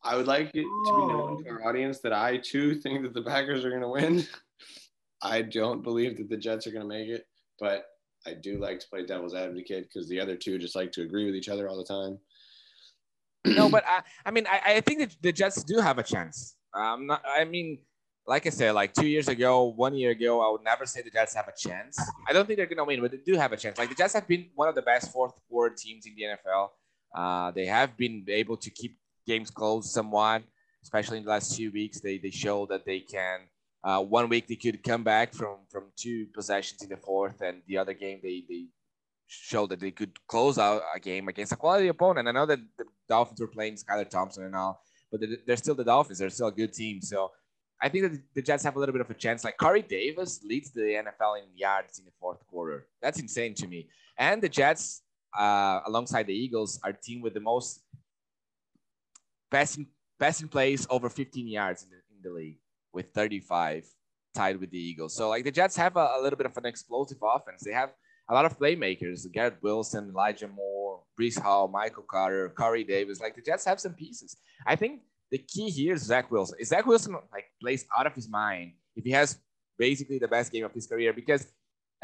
[0.03, 3.15] I would like it to be known to our audience that I too think that
[3.15, 4.27] the Packers are going to win.
[5.23, 7.27] I don't believe that the Jets are going to make it,
[7.59, 7.87] but
[8.27, 11.25] I do like to play devil's advocate because the other two just like to agree
[11.25, 12.19] with each other all the time.
[13.45, 16.57] No, but I, I mean, I, I think that the Jets do have a chance.
[16.73, 17.79] Um, not, I mean,
[18.27, 21.11] like I said, like two years ago, one year ago, I would never say the
[21.11, 21.99] Jets have a chance.
[22.27, 23.79] I don't think they're gonna win, but they do have a chance.
[23.79, 26.71] Like the Jets have been one of the best fourth quarter teams in the NFL.
[27.15, 30.43] Uh, they have been able to keep games close somewhat,
[30.83, 32.01] especially in the last two weeks.
[32.01, 33.41] They they show that they can.
[33.83, 37.61] Uh, one week they could come back from from two possessions in the fourth, and
[37.67, 38.67] the other game they they
[39.27, 42.29] showed that they could close out a game against a quality opponent.
[42.29, 45.85] I know that the Dolphins were playing Skylar Thompson and all, but they're, still the
[45.85, 46.19] Dolphins.
[46.19, 47.01] They're still a good team.
[47.01, 47.31] So
[47.83, 49.45] I think that the Jets have a little bit of a chance.
[49.45, 52.87] Like Corey Davis leads the NFL in yards in the fourth quarter.
[53.03, 53.89] That's insane to me.
[54.19, 55.03] And the Jets,
[55.39, 57.83] uh, alongside the Eagles, are team with the most
[59.51, 59.87] passing
[60.19, 62.59] passing plays over 15 yards in the, in the league
[62.93, 63.85] with 35,
[64.35, 65.15] tied with the Eagles.
[65.15, 67.63] So like the Jets have a, a little bit of an explosive offense.
[67.65, 67.91] They have
[68.29, 73.21] a lot of playmakers: Garrett Wilson, Elijah Moore, Breece Hall, Michael Carter, Corey Davis.
[73.21, 74.37] Like the Jets have some pieces.
[74.67, 76.57] I think the key here is Zach Wilson.
[76.61, 79.39] Is Zach Wilson like plays out of his mind if he has
[79.79, 81.13] basically the best game of his career?
[81.13, 81.47] Because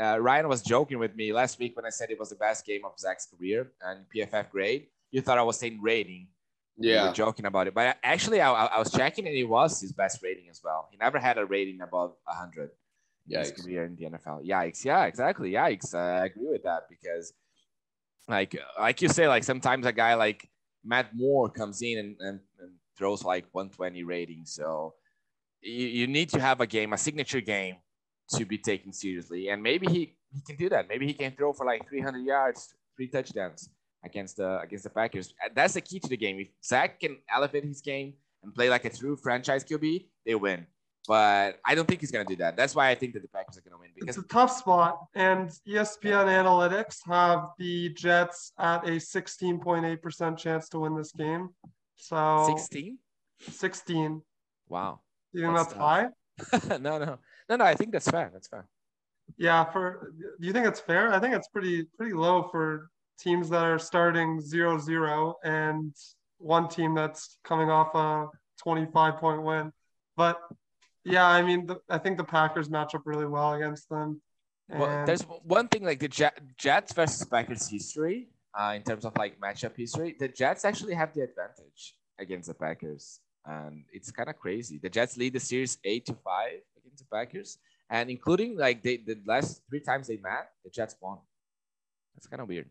[0.00, 2.64] uh, Ryan was joking with me last week when I said it was the best
[2.66, 4.86] game of Zach's career and PFF grade.
[5.10, 6.28] You thought I was saying rating.
[6.78, 7.08] We Yeah.
[7.08, 10.22] were joking about it, but actually, I, I was checking and it was his best
[10.22, 10.88] rating as well.
[10.90, 12.70] He never had a rating above 100
[13.30, 13.64] in his Yikes.
[13.64, 14.46] career in the NFL.
[14.46, 14.84] Yikes!
[14.84, 15.52] Yeah, exactly.
[15.52, 15.94] Yikes!
[15.94, 17.32] I agree with that because,
[18.28, 20.48] like, like you say, like sometimes a guy like
[20.84, 24.42] Matt Moore comes in and, and, and throws like 120 rating.
[24.44, 24.94] So
[25.62, 27.76] you, you need to have a game, a signature game,
[28.30, 29.48] to be taken seriously.
[29.48, 30.88] And maybe he, he can do that.
[30.88, 33.68] Maybe he can throw for like 300 yards, three touchdowns
[34.04, 35.34] against the against the Packers.
[35.54, 36.38] That's the key to the game.
[36.40, 40.66] If Zach can elevate his game and play like a true franchise QB, they win.
[41.08, 42.56] But I don't think he's gonna do that.
[42.56, 44.98] That's why I think that the Packers are gonna win Because It's a tough spot,
[45.14, 51.50] and ESPN analytics have the Jets at a 16.8% chance to win this game.
[51.96, 52.98] So 16.
[53.40, 54.22] 16.
[54.68, 55.00] Wow.
[55.32, 56.78] Do You think That's that's, high?
[56.78, 57.64] no, no, no, no.
[57.64, 58.30] I think that's fair.
[58.32, 58.66] That's fair.
[59.36, 59.64] Yeah.
[59.64, 61.12] For do you think it's fair?
[61.12, 65.94] I think it's pretty pretty low for teams that are starting 0-0 and
[66.38, 68.28] one team that's coming off a
[68.62, 69.72] 25 point win.
[70.16, 70.40] But
[71.04, 74.20] yeah, I mean, the, I think the Packers match up really well against them.
[74.68, 79.16] Well, there's one thing like the Jet, Jets versus Packers history, uh, in terms of
[79.16, 80.14] like matchup history.
[80.18, 84.78] The Jets actually have the advantage against the Packers, and it's kind of crazy.
[84.78, 87.58] The Jets lead the series eight to five against the Packers,
[87.88, 91.18] and including like they the last three times they met, the Jets won.
[92.14, 92.68] That's kind of weird.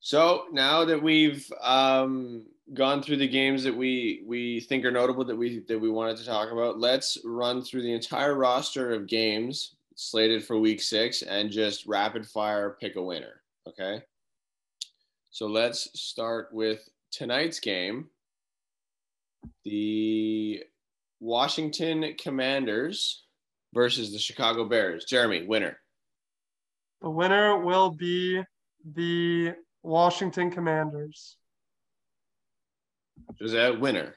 [0.00, 5.24] So now that we've um, gone through the games that we we think are notable
[5.24, 9.06] that we that we wanted to talk about, let's run through the entire roster of
[9.06, 13.42] games slated for Week Six and just rapid fire pick a winner.
[13.66, 14.02] Okay.
[15.30, 18.08] So let's start with tonight's game.
[19.64, 20.62] The
[21.20, 23.24] Washington Commanders
[23.74, 25.04] versus the Chicago Bears.
[25.04, 25.78] Jeremy, winner.
[27.02, 28.42] The winner will be
[28.94, 31.36] the Washington Commanders.
[33.40, 34.14] Jose, winner.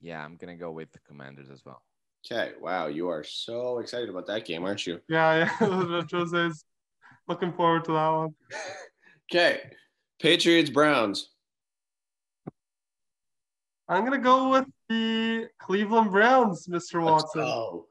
[0.00, 1.82] Yeah, I'm gonna go with the Commanders as well.
[2.24, 2.52] Okay.
[2.60, 5.00] Wow, you are so excited about that game, aren't you?
[5.08, 6.02] Yeah, yeah.
[6.10, 6.64] Jose's
[7.28, 8.34] looking forward to that one.
[9.30, 9.60] Okay.
[10.20, 11.30] Patriots Browns.
[13.88, 17.02] I'm gonna go with the Cleveland Browns, Mr.
[17.02, 17.40] Watson.
[17.40, 17.86] Oh.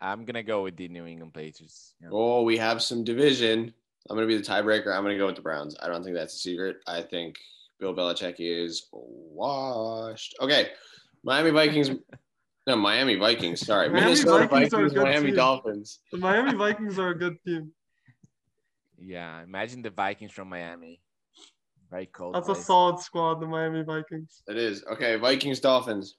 [0.00, 1.94] I'm gonna go with the New England Patriots.
[2.00, 2.08] Yeah.
[2.12, 3.74] oh, we have some division.
[4.10, 4.94] I'm gonna be the tiebreaker.
[4.94, 5.76] I'm gonna go with the Browns.
[5.82, 6.76] I don't think that's a secret.
[6.86, 7.36] I think
[7.80, 10.34] Bill Belichick is washed.
[10.40, 10.68] Okay.
[11.22, 11.90] Miami Vikings.
[12.66, 13.64] no, Miami Vikings.
[13.64, 13.88] Sorry.
[13.88, 15.36] Miami Minnesota Vikings are a Vikings, good Miami team.
[15.36, 16.00] Dolphins.
[16.12, 17.72] The Miami Vikings are a good team.
[18.98, 21.00] Yeah, imagine the Vikings from Miami.
[21.90, 22.34] Very cold.
[22.34, 24.42] That's a solid squad, the Miami Vikings.
[24.48, 24.84] It is.
[24.92, 25.16] Okay.
[25.16, 26.16] Vikings Dolphins.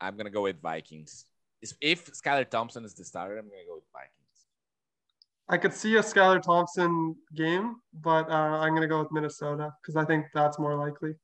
[0.00, 1.26] I'm gonna go with Vikings.
[1.62, 4.14] is- if Skylar Thompson is the starter, I'm gonna go with Vikings.
[5.50, 9.96] I could see a Skylar Thompson game, but uh, I'm gonna go with Minnesota because
[9.96, 11.14] I think that's more likely.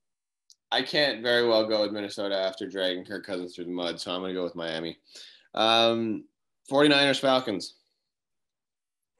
[0.72, 4.12] I can't very well go with Minnesota after dragging Kirk Cousins through the mud, so
[4.12, 4.98] I'm going to go with Miami.
[5.54, 6.24] Um,
[6.70, 7.76] 49ers Falcons.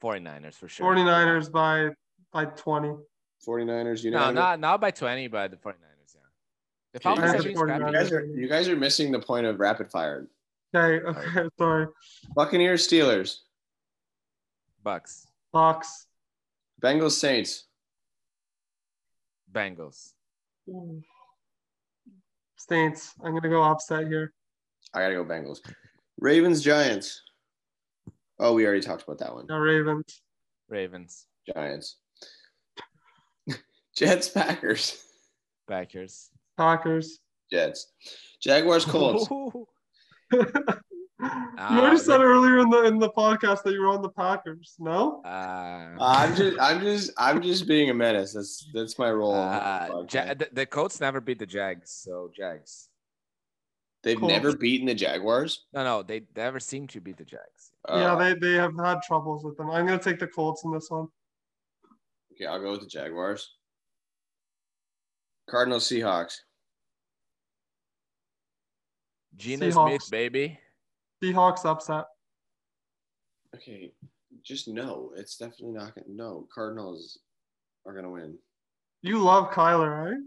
[0.03, 0.93] 49ers for sure.
[0.93, 1.89] 49ers by
[2.33, 2.95] by 20.
[3.47, 4.25] 49ers you know.
[4.25, 5.71] No, not not by 20, but the 49ers.
[6.15, 6.21] Yeah.
[6.93, 9.45] The Falcons you have guys- been you guys are you guys are missing the point
[9.45, 10.27] of rapid fire.
[10.75, 11.87] Okay, okay, sorry.
[12.35, 13.37] Buccaneers Steelers.
[14.87, 16.07] Bucks, Bucks.
[16.81, 17.65] Bengals Saints.
[19.51, 20.13] Bengals,
[20.65, 20.99] hmm.
[22.55, 23.13] Saints.
[23.21, 24.31] I'm gonna go upset here.
[24.93, 25.59] I gotta go Bengals.
[26.21, 27.21] Ravens Giants.
[28.39, 29.45] Oh, we already talked about that one.
[29.49, 30.21] No Ravens.
[30.69, 31.97] Ravens, Giants.
[33.93, 35.03] Jets Packers.
[35.67, 36.29] Packers.
[36.57, 37.19] Packers.
[37.51, 37.91] Jets.
[38.41, 39.27] Jaguars Colts.
[41.19, 41.27] you
[41.59, 44.75] already Uh, said earlier in the in the podcast that you were on the Packers.
[44.79, 45.21] No?
[45.25, 48.33] Uh, I'm just I'm just I'm just being a menace.
[48.33, 49.33] That's that's my role.
[49.33, 52.89] uh, the Ja- the, the Colts never beat the Jags, so Jags.
[54.03, 54.31] They've Colts.
[54.31, 55.65] never beaten the Jaguars.
[55.73, 57.71] No, no, they never seem to beat the Jags.
[57.89, 59.71] yeah, Uh, they, they have had troubles with them.
[59.71, 61.07] I'm gonna take the Colts in this one.
[62.33, 63.55] Okay, I'll go with the Jaguars.
[65.49, 66.35] Cardinals Seahawks.
[69.35, 70.01] Geno Seahawks.
[70.03, 70.59] Smith, baby.
[71.21, 72.05] Seahawks upset.
[73.55, 73.91] Okay,
[74.43, 75.11] just no.
[75.15, 76.07] It's definitely not gonna.
[76.09, 77.19] No, Cardinals
[77.85, 78.37] are gonna win.
[79.01, 80.21] You love Kyler, right?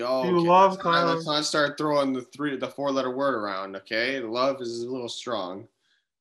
[0.00, 0.48] Oh, You okay.
[0.48, 1.14] love let's not, Kyler.
[1.14, 3.74] let's not start throwing the three, the four-letter word around.
[3.76, 5.66] Okay, love is a little strong.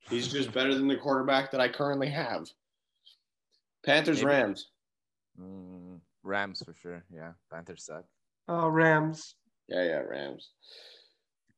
[0.09, 2.47] He's just better than the quarterback that I currently have.
[3.85, 4.27] Panthers Maybe.
[4.27, 4.67] Rams.
[5.39, 7.03] Mm, Rams for sure.
[7.13, 8.05] Yeah, Panthers suck.
[8.49, 9.35] Uh, Rams.
[9.67, 10.51] Yeah, yeah, Rams.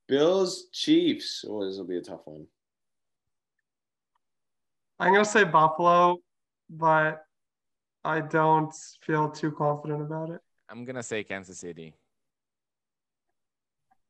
[0.10, 1.46] Bills Chiefs.
[1.48, 2.48] Oh, this will be a tough one.
[5.00, 6.18] I'm gonna say Buffalo,
[6.70, 7.24] but
[8.04, 10.42] I don't feel too confident about it.
[10.68, 11.94] I'm gonna say Kansas City.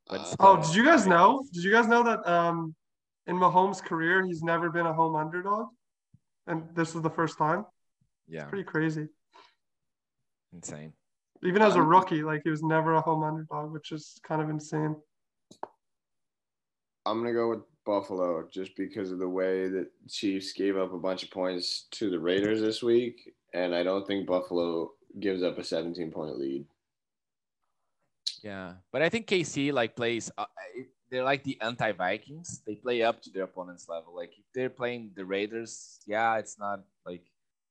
[0.08, 1.44] Uh, Oh, did you guys know?
[1.52, 2.74] Did you guys know that um,
[3.26, 5.68] in Mahomes' career, he's never been a home underdog,
[6.48, 7.64] and this is the first time.
[8.26, 9.06] Yeah, Pretty crazy.
[10.52, 10.94] insane.
[11.42, 14.50] Even as a rookie, like he was never a home underdog, which is kind of
[14.50, 14.96] insane.
[17.06, 20.98] I'm gonna go with Buffalo just because of the way that Chiefs gave up a
[20.98, 25.58] bunch of points to the Raiders this week, and I don't think Buffalo gives up
[25.58, 26.64] a 17 point lead.
[28.42, 30.30] Yeah, but I think KC like plays.
[30.36, 30.44] Uh,
[31.10, 32.62] they're like the anti-Vikings.
[32.66, 34.14] They play up to their opponent's level.
[34.14, 37.22] Like if they're playing the Raiders, yeah, it's not like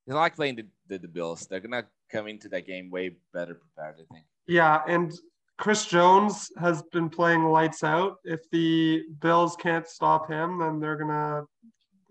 [0.06, 1.48] it's not like playing the, the, the Bills.
[1.48, 3.96] They're gonna come into that game way better prepared.
[4.00, 4.26] I think.
[4.48, 5.14] Yeah, and
[5.60, 8.16] Chris Jones has been playing lights out.
[8.24, 11.44] If the Bills can't stop him, then they're gonna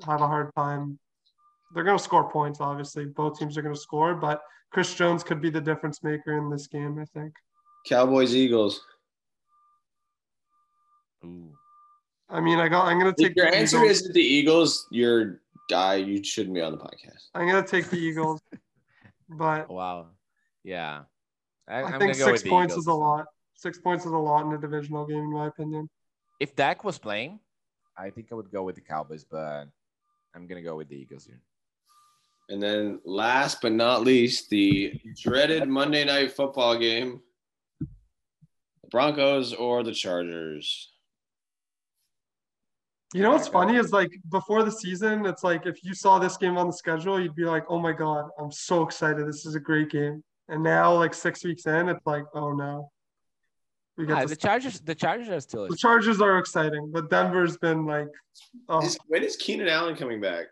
[0.07, 0.99] have a hard time.
[1.75, 3.07] They're gonna score points, obviously.
[3.07, 6.67] Both teams are gonna score, but Chris Jones could be the difference maker in this
[6.67, 7.33] game, I think.
[7.89, 8.83] Cowboys Eagles.
[11.25, 11.51] Ooh.
[12.29, 12.87] I mean, I got.
[12.87, 13.37] I'm gonna If take.
[13.37, 13.91] your the answer Eagles.
[14.01, 15.41] isn't the Eagles, you're
[15.71, 15.95] guy.
[15.97, 17.29] You shouldn't be on the podcast.
[17.35, 18.41] I'm gonna take the Eagles,
[19.31, 20.09] but Wow.
[20.65, 21.05] Yeah.
[21.67, 22.85] I, I I'm think gonna go six with points Eagles.
[22.85, 23.27] is a lot.
[23.59, 25.91] Six points is a lot in a divisional game, in my opinion.
[26.39, 27.41] If Dak was playing,
[27.97, 29.65] I think I would go with the Cowboys, but
[30.33, 31.41] I'm gonna go with the Eagles here.
[32.51, 37.21] And then last but not least, the dreaded Monday night football game.
[37.81, 40.93] The Broncos or the Chargers.
[43.13, 46.37] You know what's funny is like before the season, it's like if you saw this
[46.37, 49.27] game on the schedule, you'd be like, "Oh my god, I'm so excited!
[49.27, 52.93] This is a great game." And now, like six weeks in, it's like, "Oh no."
[53.99, 54.81] We Ah, the the, Chargers.
[54.81, 55.67] The Chargers are still.
[55.69, 58.07] the Chargers are exciting, but Denver's been like,
[58.69, 60.47] oh, Is, when is Keenan Allen coming back?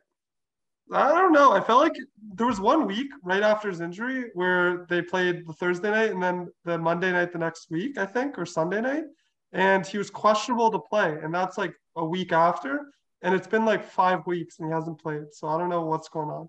[0.92, 1.53] I don't know.
[1.53, 1.94] I felt like
[2.34, 6.22] there was one week right after his injury where they played the Thursday night and
[6.22, 9.05] then the Monday night the next week, I think, or Sunday night,
[9.53, 12.86] and he was questionable to play, and that's like a week after,
[13.22, 16.09] and it's been like five weeks and he hasn't played, so I don't know what's
[16.09, 16.49] going on.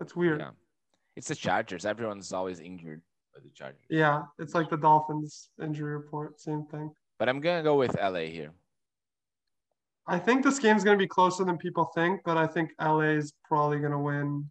[0.00, 0.40] It's weird.
[0.40, 0.50] Yeah.
[1.16, 1.84] It's the Chargers.
[1.84, 3.02] Everyone's always injured
[3.38, 3.80] by the Chargers.
[3.88, 6.90] Yeah, it's like the Dolphins injury report, same thing.
[7.18, 8.52] But I'm gonna go with LA here.
[10.06, 13.10] I think this game's going to be closer than people think, but I think LA
[13.20, 14.50] is probably going to win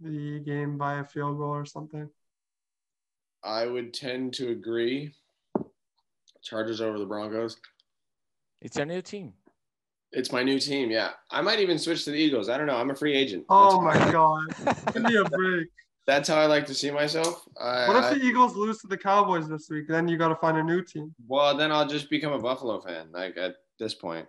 [0.00, 2.10] the game by a field goal or something.
[3.42, 5.14] I would tend to agree.
[6.42, 7.56] Chargers over the Broncos.
[8.60, 9.32] It's our new team.
[10.12, 10.90] It's my new team.
[10.90, 12.50] Yeah, I might even switch to the Eagles.
[12.50, 12.76] I don't know.
[12.76, 13.46] I'm a free agent.
[13.48, 14.92] Oh That's- my god.
[14.92, 15.68] Give me a break.
[16.08, 17.44] That's how I like to see myself.
[17.60, 19.86] I, What if I- the Eagles lose to the Cowboys this week?
[19.88, 21.14] Then you got to find a new team.
[21.28, 23.12] well, then I'll just become a Buffalo fan.
[23.12, 24.26] Like at this point.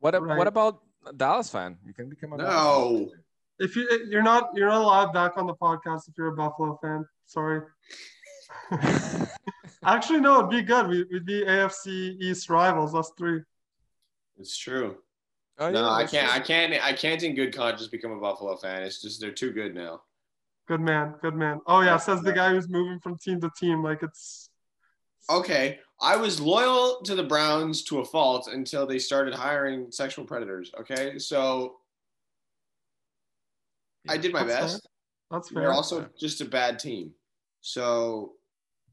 [0.00, 0.36] What, Right.
[0.36, 0.80] what about
[1.16, 1.78] Dallas fan?
[1.86, 3.06] You can become a Dallas fan.
[3.06, 3.10] No.
[3.60, 6.78] If you you're not you're not allowed back on the podcast if you're a Buffalo
[6.82, 7.06] fan.
[7.26, 7.62] Sorry.
[9.84, 10.86] Actually, no, it'd be good.
[10.86, 13.40] We, we'd be AFC East rivals, us three.
[14.38, 14.96] It's true.
[15.58, 16.28] Oh, no, yeah, I can't.
[16.28, 16.36] true.
[16.36, 16.84] I can't.
[16.84, 18.82] I can't in good conscience become a Buffalo fan.
[18.82, 20.02] It's just they're too good now.
[20.72, 21.60] Good man, good man.
[21.66, 24.48] Oh yeah, says the guy who's moving from team to team like it's
[25.28, 30.24] Okay, I was loyal to the Browns to a fault until they started hiring sexual
[30.24, 30.72] predators.
[30.80, 31.76] Okay, so
[34.08, 34.62] I did my That's fair.
[34.62, 34.88] best.
[35.30, 35.62] that's fair.
[35.64, 37.12] They're also just a bad team.
[37.60, 38.32] So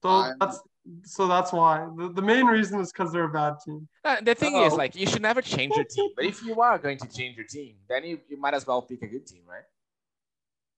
[0.04, 0.60] so I'm- that's
[1.06, 1.88] so that's why.
[1.98, 3.88] The, the main reason is because they're a bad team.
[4.04, 4.76] Uh, the thing is, Uh-oh.
[4.76, 6.10] like, you should never change your team.
[6.18, 8.82] But if you are going to change your team, then you, you might as well
[8.82, 9.64] pick a good team, right?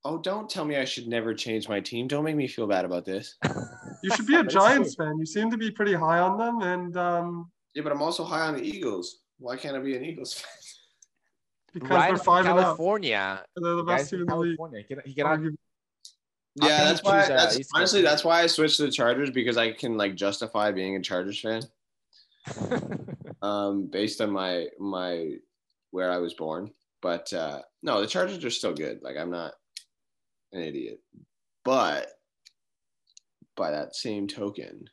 [0.05, 2.07] Oh, don't tell me I should never change my team.
[2.07, 3.35] Don't make me feel bad about this.
[4.03, 5.19] You should be a Giants fan.
[5.19, 8.47] You seem to be pretty high on them, and um, Yeah, but I'm also high
[8.47, 9.19] on the Eagles.
[9.37, 10.49] Why can't I be an Eagles fan?
[11.73, 13.43] because Ryan they're from five and California.
[13.57, 14.57] they're the best team in the league.
[14.57, 14.83] California.
[15.05, 15.55] He cannot, Argue-
[16.55, 17.21] Yeah, can that's why.
[17.21, 18.05] choose, uh, That's East Coast honestly team?
[18.05, 21.39] that's why I switched to the Chargers because I can like justify being a Chargers
[21.39, 21.61] fan.
[23.43, 25.33] um, based on my my
[25.91, 26.71] where I was born.
[27.03, 28.99] But uh, no, the Chargers are still good.
[29.03, 29.53] Like I'm not
[30.53, 30.99] an idiot,
[31.63, 32.07] but
[33.55, 34.89] by that same token,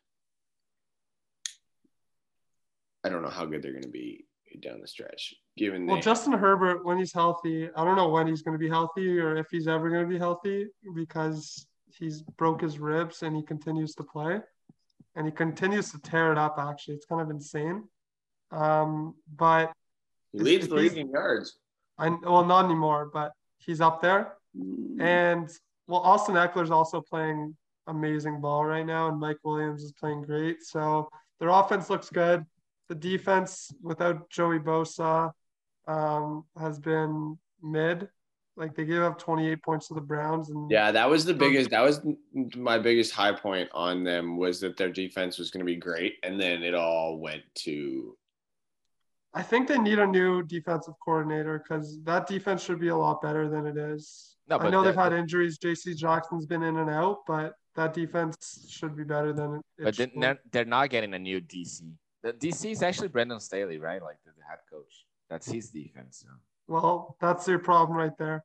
[3.04, 4.24] I don't know how good they're going to be
[4.60, 5.34] down the stretch.
[5.56, 8.58] Given Well, they- Justin Herbert, when he's healthy, I don't know when he's going to
[8.58, 13.22] be healthy or if he's ever going to be healthy because he's broke his ribs
[13.22, 14.40] and he continues to play
[15.14, 16.56] and he continues to tear it up.
[16.58, 17.84] Actually, it's kind of insane.
[18.50, 19.72] Um, but
[20.32, 21.58] he leads the he's- league in yards.
[21.98, 24.37] I well not anymore, but he's up there.
[24.54, 25.48] And
[25.86, 30.62] well, Austin Ekeler's also playing amazing ball right now, and Mike Williams is playing great.
[30.62, 31.08] So
[31.40, 32.44] their offense looks good.
[32.88, 35.32] The defense without Joey Bosa
[35.86, 38.08] um, has been mid.
[38.56, 41.70] Like they gave up 28 points to the Browns, and Yeah, that was the biggest.
[41.70, 42.00] That was
[42.56, 46.14] my biggest high point on them was that their defense was going to be great,
[46.24, 48.16] and then it all went to
[49.34, 53.20] I think they need a new defensive coordinator because that defense should be a lot
[53.20, 54.34] better than it is.
[54.48, 55.58] No, I know the- they've had injuries.
[55.58, 55.94] J.C.
[55.94, 60.38] Jackson's been in and out, but that defense should be better than but then they're,
[60.50, 61.82] they're not getting a new DC.
[62.22, 64.02] The DC is actually Brandon Staley, right?
[64.02, 65.06] Like the, the head coach.
[65.30, 66.24] That's his defense.
[66.24, 66.32] So.
[66.66, 68.44] Well, that's your problem right there.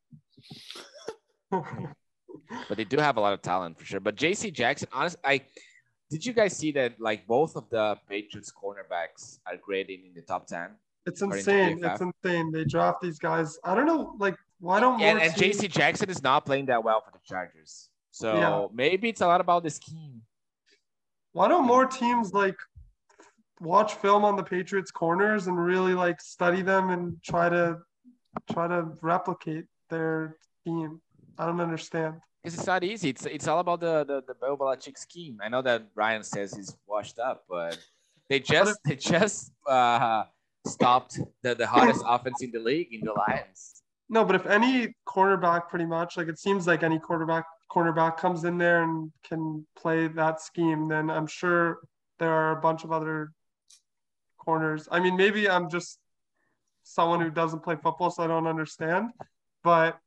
[2.67, 3.99] But they do have a lot of talent for sure.
[3.99, 5.41] But JC Jackson, honestly, I
[6.09, 10.21] did you guys see that like both of the Patriots cornerbacks are graded in the
[10.21, 10.69] top 10?
[11.05, 11.83] it's insane.
[11.83, 12.51] It's insane.
[12.51, 13.57] They draft these guys.
[13.63, 17.01] I don't know, like why don't And, and JC Jackson is not playing that well
[17.01, 17.89] for the Chargers.
[18.11, 18.67] So Yeah.
[18.73, 20.21] maybe it's a lot about the scheme.
[21.33, 22.55] why don't more teams like
[23.59, 27.79] watch film on the Patriots corners and really like study them and try to
[28.53, 31.01] try to replicate their scheme?
[31.37, 32.21] I don't understand.
[32.41, 33.09] Because it's not easy.
[33.09, 35.39] It's it's all about the the, the Bill Belichick scheme.
[35.43, 37.77] I know that Ryan says he's washed up, but
[38.29, 40.23] they just they just uh,
[40.65, 43.82] stopped the, the hottest offense in the league in the Lions.
[44.09, 48.43] No, but if any cornerback pretty much like it seems like any quarterback cornerback comes
[48.43, 51.79] in there and can play that scheme, then I'm sure
[52.19, 53.31] there are a bunch of other
[54.37, 54.87] corners.
[54.91, 55.99] I mean, maybe I'm just
[56.83, 59.09] someone who doesn't play football, so I don't understand.
[59.63, 59.97] But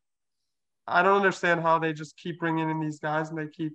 [0.86, 3.72] I don't understand how they just keep bringing in these guys and they keep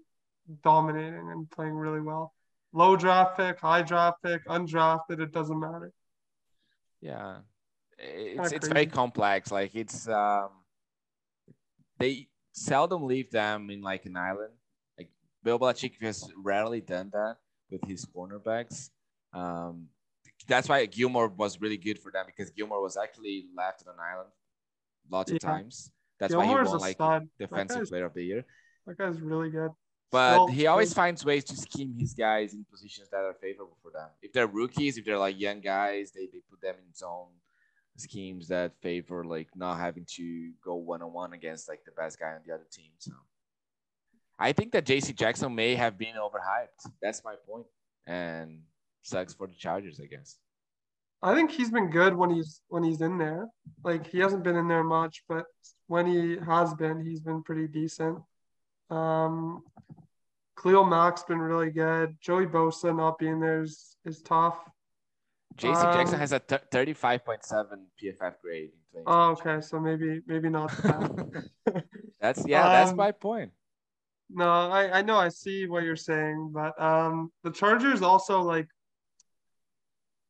[0.63, 2.33] dominating and playing really well.
[2.73, 5.91] Low draft pick, high draft pick, undrafted, it doesn't matter.
[7.01, 7.39] Yeah,
[8.01, 9.51] it's it's very complex.
[9.51, 10.49] Like it's um,
[11.99, 14.53] they seldom leave them in like an island.
[14.97, 15.09] Like
[15.43, 17.37] Bill Belichick has rarely done that
[17.69, 18.89] with his cornerbacks.
[19.33, 19.87] Um,
[20.47, 23.99] that's why Gilmore was really good for them because Gilmore was actually left on an
[23.99, 24.29] island
[25.09, 25.91] lots of times.
[26.19, 27.27] That's why he won like stud.
[27.39, 28.45] defensive player of the year.
[28.85, 29.71] That guy's really good.
[30.11, 33.77] But Still- he always finds ways to scheme his guys in positions that are favorable
[33.81, 34.09] for them.
[34.21, 37.29] If they're rookies, if they're like young guys, they, they put them in zone
[37.97, 42.19] schemes that favor like not having to go one on one against like the best
[42.19, 42.91] guy on the other team.
[42.97, 43.11] So
[44.39, 46.89] I think that JC Jackson may have been overhyped.
[47.01, 47.65] That's my point.
[48.07, 48.61] And
[49.03, 50.37] sucks for the Chargers, I guess.
[51.21, 53.47] I think he's been good when he's when he's in there.
[53.83, 55.45] Like he hasn't been in there much, but
[55.87, 58.19] when he has been, he's been pretty decent.
[58.89, 59.63] Um,
[60.61, 62.17] Khalil Mack's been really good.
[62.21, 64.57] Joey Bosa not being there is, is tough.
[65.57, 68.71] JC Jackson Um, has a 35.7 PFF grade.
[68.95, 71.49] In Oh, okay, so maybe maybe not that.
[72.19, 73.51] That's yeah, that's Um, my point.
[74.29, 78.67] No, I, I know I see what you're saying, but um the Chargers also like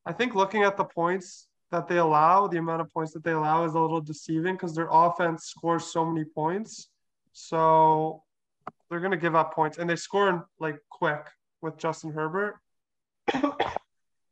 [0.06, 3.32] I think looking at the points that they allow, the amount of points that they
[3.32, 6.88] allow is a little deceiving because their offense scores so many points.
[7.32, 8.22] So
[8.90, 11.26] they're gonna give up points and they score like quick
[11.60, 12.58] with Justin Herbert.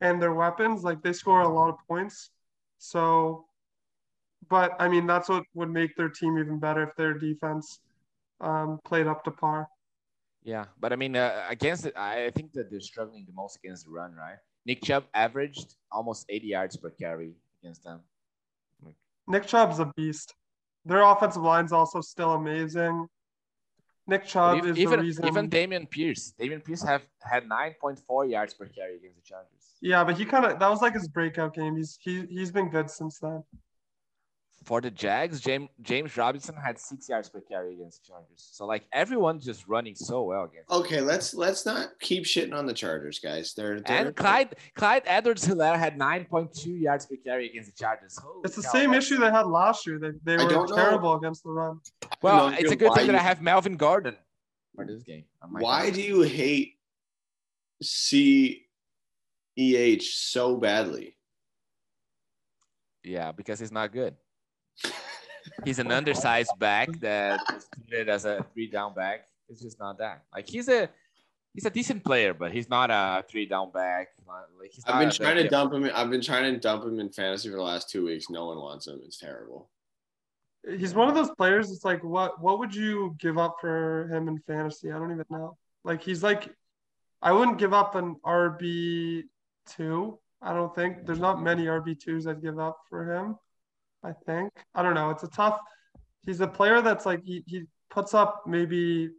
[0.00, 2.30] And their weapons, like they score a lot of points.
[2.78, 3.46] So
[4.48, 7.80] but I mean that's what would make their team even better if their defense
[8.40, 9.68] um, played up to par.
[10.42, 13.84] Yeah, but I mean, uh, against it, I think that they're struggling the most against
[13.84, 14.38] the run, right?
[14.64, 18.00] Nick Chubb averaged almost 80 yards per carry against them.
[19.28, 20.34] Nick Chubb's a beast.
[20.86, 23.06] Their offensive line's also still amazing.
[24.06, 25.26] Nick Chubb even, is even, the reason.
[25.26, 26.32] even Dameon Pierce.
[26.40, 29.59] Dameon Pierce have had 9.4 yards per carry against the Chargers.
[29.80, 31.76] Yeah, but he kind of that was like his breakout game.
[31.76, 33.42] He's he he's been good since then.
[34.64, 38.46] For the Jags, James James Robinson had six yards per carry against the Chargers.
[38.52, 40.70] So like everyone's just running so well against.
[40.70, 43.54] Okay, let's let's not keep shitting on the Chargers, guys.
[43.54, 48.18] They're, they're And Clyde Clyde Edwards Helaire had 9.2 yards per carry against the Chargers.
[48.22, 49.98] Holy It's the cow, same issue they had last year.
[49.98, 50.76] They they were don't know.
[50.76, 51.80] terrible against the run.
[52.20, 54.16] Well, No, it's a good why thing that I have Melvin Gordon
[54.76, 55.24] for this game.
[55.48, 56.74] Why do you hate
[59.60, 61.16] CEH so badly?
[63.04, 64.14] Yeah, because he's not good.
[65.64, 69.26] He's an undersized back that is treated as a three down back.
[69.48, 70.22] It's just not that.
[70.34, 70.88] Like he's a
[71.54, 74.08] he's a decent player, but he's not a three down back.
[74.60, 75.90] Like he's I've been trying to dump him.
[75.94, 78.30] I've been trying to dump him in fantasy for the last two weeks.
[78.30, 79.00] No one wants him.
[79.04, 79.70] It's terrible.
[80.68, 81.70] He's one of those players.
[81.70, 84.92] It's like what what would you give up for him in fantasy?
[84.92, 85.56] I don't even know.
[85.84, 86.54] Like he's like,
[87.22, 89.24] I wouldn't give up an RB
[89.66, 90.18] two.
[90.42, 93.36] I don't think there's not many RB twos I'd give up for him.
[94.02, 95.10] I think I don't know.
[95.10, 95.58] It's a tough.
[96.24, 99.10] He's a player that's like he, he puts up maybe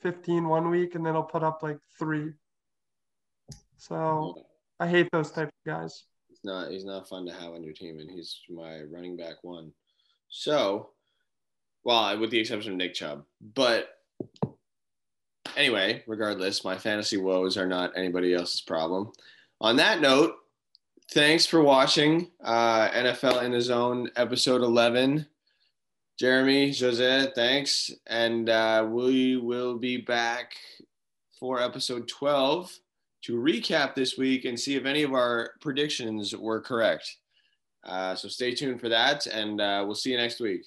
[0.00, 2.32] 15 one week and then he'll put up like three.
[3.76, 4.46] So
[4.80, 6.04] I hate those type of guys.
[6.28, 6.70] He's not.
[6.70, 9.72] He's not fun to have on your team, and he's my running back one.
[10.28, 10.90] So,
[11.84, 13.24] well, with the exception of Nick Chubb,
[13.54, 13.88] but
[15.56, 19.12] anyway, regardless, my fantasy woes are not anybody else's problem.
[19.64, 20.34] On that note,
[21.12, 25.26] thanks for watching uh, NFL in the Zone episode 11.
[26.20, 27.90] Jeremy, Jose, thanks.
[28.06, 30.52] And uh, we will be back
[31.40, 32.78] for episode 12
[33.22, 37.16] to recap this week and see if any of our predictions were correct.
[37.84, 40.66] Uh, so stay tuned for that, and uh, we'll see you next week.